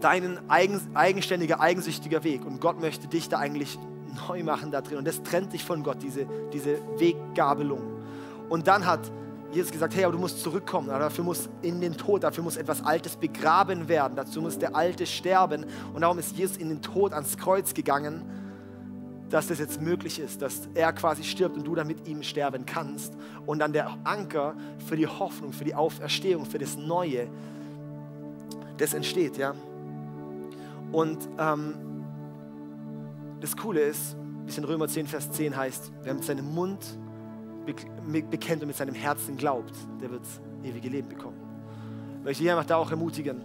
deinen 0.00 0.38
eigen, 0.48 0.80
eigenständiger, 0.94 1.60
eigensüchtiger 1.60 2.22
Weg. 2.22 2.46
Und 2.46 2.60
Gott 2.60 2.80
möchte 2.80 3.08
dich 3.08 3.28
da 3.28 3.38
eigentlich 3.38 3.78
neu 4.28 4.44
machen 4.44 4.70
da 4.70 4.80
drin. 4.80 4.98
Und 4.98 5.08
das 5.08 5.22
trennt 5.22 5.52
dich 5.52 5.64
von 5.64 5.82
Gott, 5.82 6.02
diese, 6.02 6.26
diese 6.52 6.78
Weggabelung. 6.98 7.82
Und 8.48 8.68
dann 8.68 8.86
hat 8.86 9.00
Jesus 9.56 9.72
gesagt, 9.72 9.94
hey, 9.96 10.04
aber 10.04 10.12
du 10.12 10.18
musst 10.18 10.40
zurückkommen, 10.40 10.88
dafür 10.88 11.24
muss 11.24 11.48
in 11.62 11.80
den 11.80 11.96
Tod, 11.96 12.22
dafür 12.22 12.44
muss 12.44 12.56
etwas 12.56 12.84
Altes 12.84 13.16
begraben 13.16 13.88
werden, 13.88 14.14
dazu 14.14 14.42
muss 14.42 14.58
der 14.58 14.76
Alte 14.76 15.06
sterben. 15.06 15.64
Und 15.94 16.02
darum 16.02 16.18
ist 16.18 16.36
Jesus 16.36 16.56
in 16.58 16.68
den 16.68 16.82
Tod 16.82 17.12
ans 17.12 17.36
Kreuz 17.36 17.72
gegangen, 17.72 18.22
dass 19.30 19.48
das 19.48 19.58
jetzt 19.58 19.80
möglich 19.80 20.20
ist, 20.20 20.42
dass 20.42 20.68
er 20.74 20.92
quasi 20.92 21.24
stirbt 21.24 21.56
und 21.56 21.66
du 21.66 21.74
dann 21.74 21.86
mit 21.86 22.06
ihm 22.06 22.22
sterben 22.22 22.66
kannst. 22.66 23.14
Und 23.44 23.58
dann 23.58 23.72
der 23.72 23.96
Anker 24.04 24.54
für 24.86 24.96
die 24.96 25.06
Hoffnung, 25.06 25.52
für 25.52 25.64
die 25.64 25.74
Auferstehung, 25.74 26.44
für 26.44 26.58
das 26.58 26.76
Neue, 26.76 27.28
das 28.76 28.94
entsteht, 28.94 29.38
ja. 29.38 29.54
Und 30.92 31.18
ähm, 31.38 31.74
das 33.40 33.56
Coole 33.56 33.80
ist, 33.80 34.16
wie 34.44 34.50
es 34.50 34.58
in 34.58 34.64
Römer 34.64 34.86
10, 34.86 35.06
Vers 35.06 35.30
10 35.32 35.56
heißt, 35.56 35.92
wer 36.02 36.14
mit 36.14 36.24
seinem 36.24 36.54
Mund 36.54 36.84
bekennt 37.66 38.62
und 38.62 38.68
mit 38.68 38.76
seinem 38.76 38.94
Herzen 38.94 39.36
glaubt, 39.36 39.74
der 40.00 40.10
wird 40.10 40.22
ewige 40.62 40.88
Leben 40.88 41.08
bekommen. 41.08 41.36
Ich 42.18 42.24
möchte 42.24 42.42
dich 42.42 42.52
einfach 42.52 42.66
da 42.66 42.76
auch 42.76 42.90
ermutigen, 42.90 43.42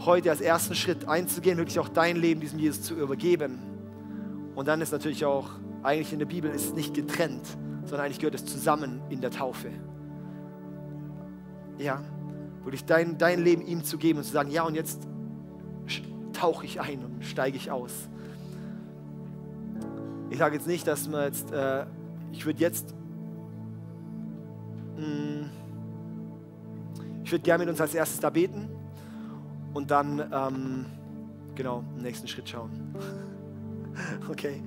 heute 0.00 0.30
als 0.30 0.40
ersten 0.40 0.74
Schritt 0.74 1.08
einzugehen, 1.08 1.56
wirklich 1.56 1.78
auch 1.78 1.88
dein 1.88 2.16
Leben 2.16 2.40
diesem 2.40 2.58
Jesus 2.58 2.82
zu 2.82 2.94
übergeben. 2.94 3.58
Und 4.54 4.68
dann 4.68 4.80
ist 4.80 4.92
natürlich 4.92 5.24
auch, 5.24 5.50
eigentlich 5.82 6.12
in 6.12 6.18
der 6.18 6.26
Bibel 6.26 6.50
ist 6.50 6.66
es 6.66 6.74
nicht 6.74 6.94
getrennt, 6.94 7.46
sondern 7.84 8.06
eigentlich 8.06 8.18
gehört 8.18 8.34
es 8.34 8.46
zusammen 8.46 9.00
in 9.10 9.20
der 9.20 9.30
Taufe. 9.30 9.70
Ja, 11.78 12.02
wirklich 12.62 12.84
dein, 12.84 13.18
dein 13.18 13.42
Leben 13.42 13.66
ihm 13.66 13.84
zu 13.84 13.98
geben 13.98 14.18
und 14.18 14.24
zu 14.24 14.32
sagen, 14.32 14.50
ja 14.50 14.64
und 14.64 14.74
jetzt 14.74 15.06
tauche 16.32 16.66
ich 16.66 16.80
ein 16.80 17.04
und 17.04 17.24
steige 17.24 17.56
ich 17.56 17.70
aus. 17.70 18.08
Ich 20.30 20.38
sage 20.38 20.56
jetzt 20.56 20.66
nicht, 20.66 20.86
dass 20.86 21.08
man 21.08 21.24
jetzt, 21.24 21.50
äh, 21.52 21.86
ich 22.32 22.44
würde 22.44 22.60
jetzt. 22.60 22.94
Ich 27.24 27.32
würde 27.32 27.42
gerne 27.42 27.64
mit 27.64 27.70
uns 27.70 27.80
als 27.80 27.94
erstes 27.94 28.20
da 28.20 28.30
beten 28.30 28.68
und 29.72 29.90
dann 29.90 30.18
ähm, 30.32 30.86
genau 31.54 31.84
im 31.96 32.02
nächsten 32.02 32.28
Schritt 32.28 32.48
schauen. 32.48 32.94
okay. 34.30 34.62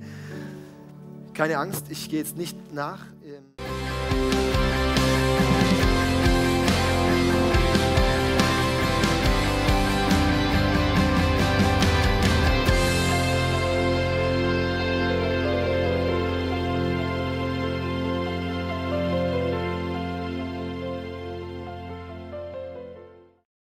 Keine 1.34 1.58
Angst, 1.58 1.86
ich 1.90 2.08
gehe 2.08 2.18
jetzt 2.18 2.36
nicht 2.36 2.74
nach. 2.74 3.06
Ähm 3.24 4.57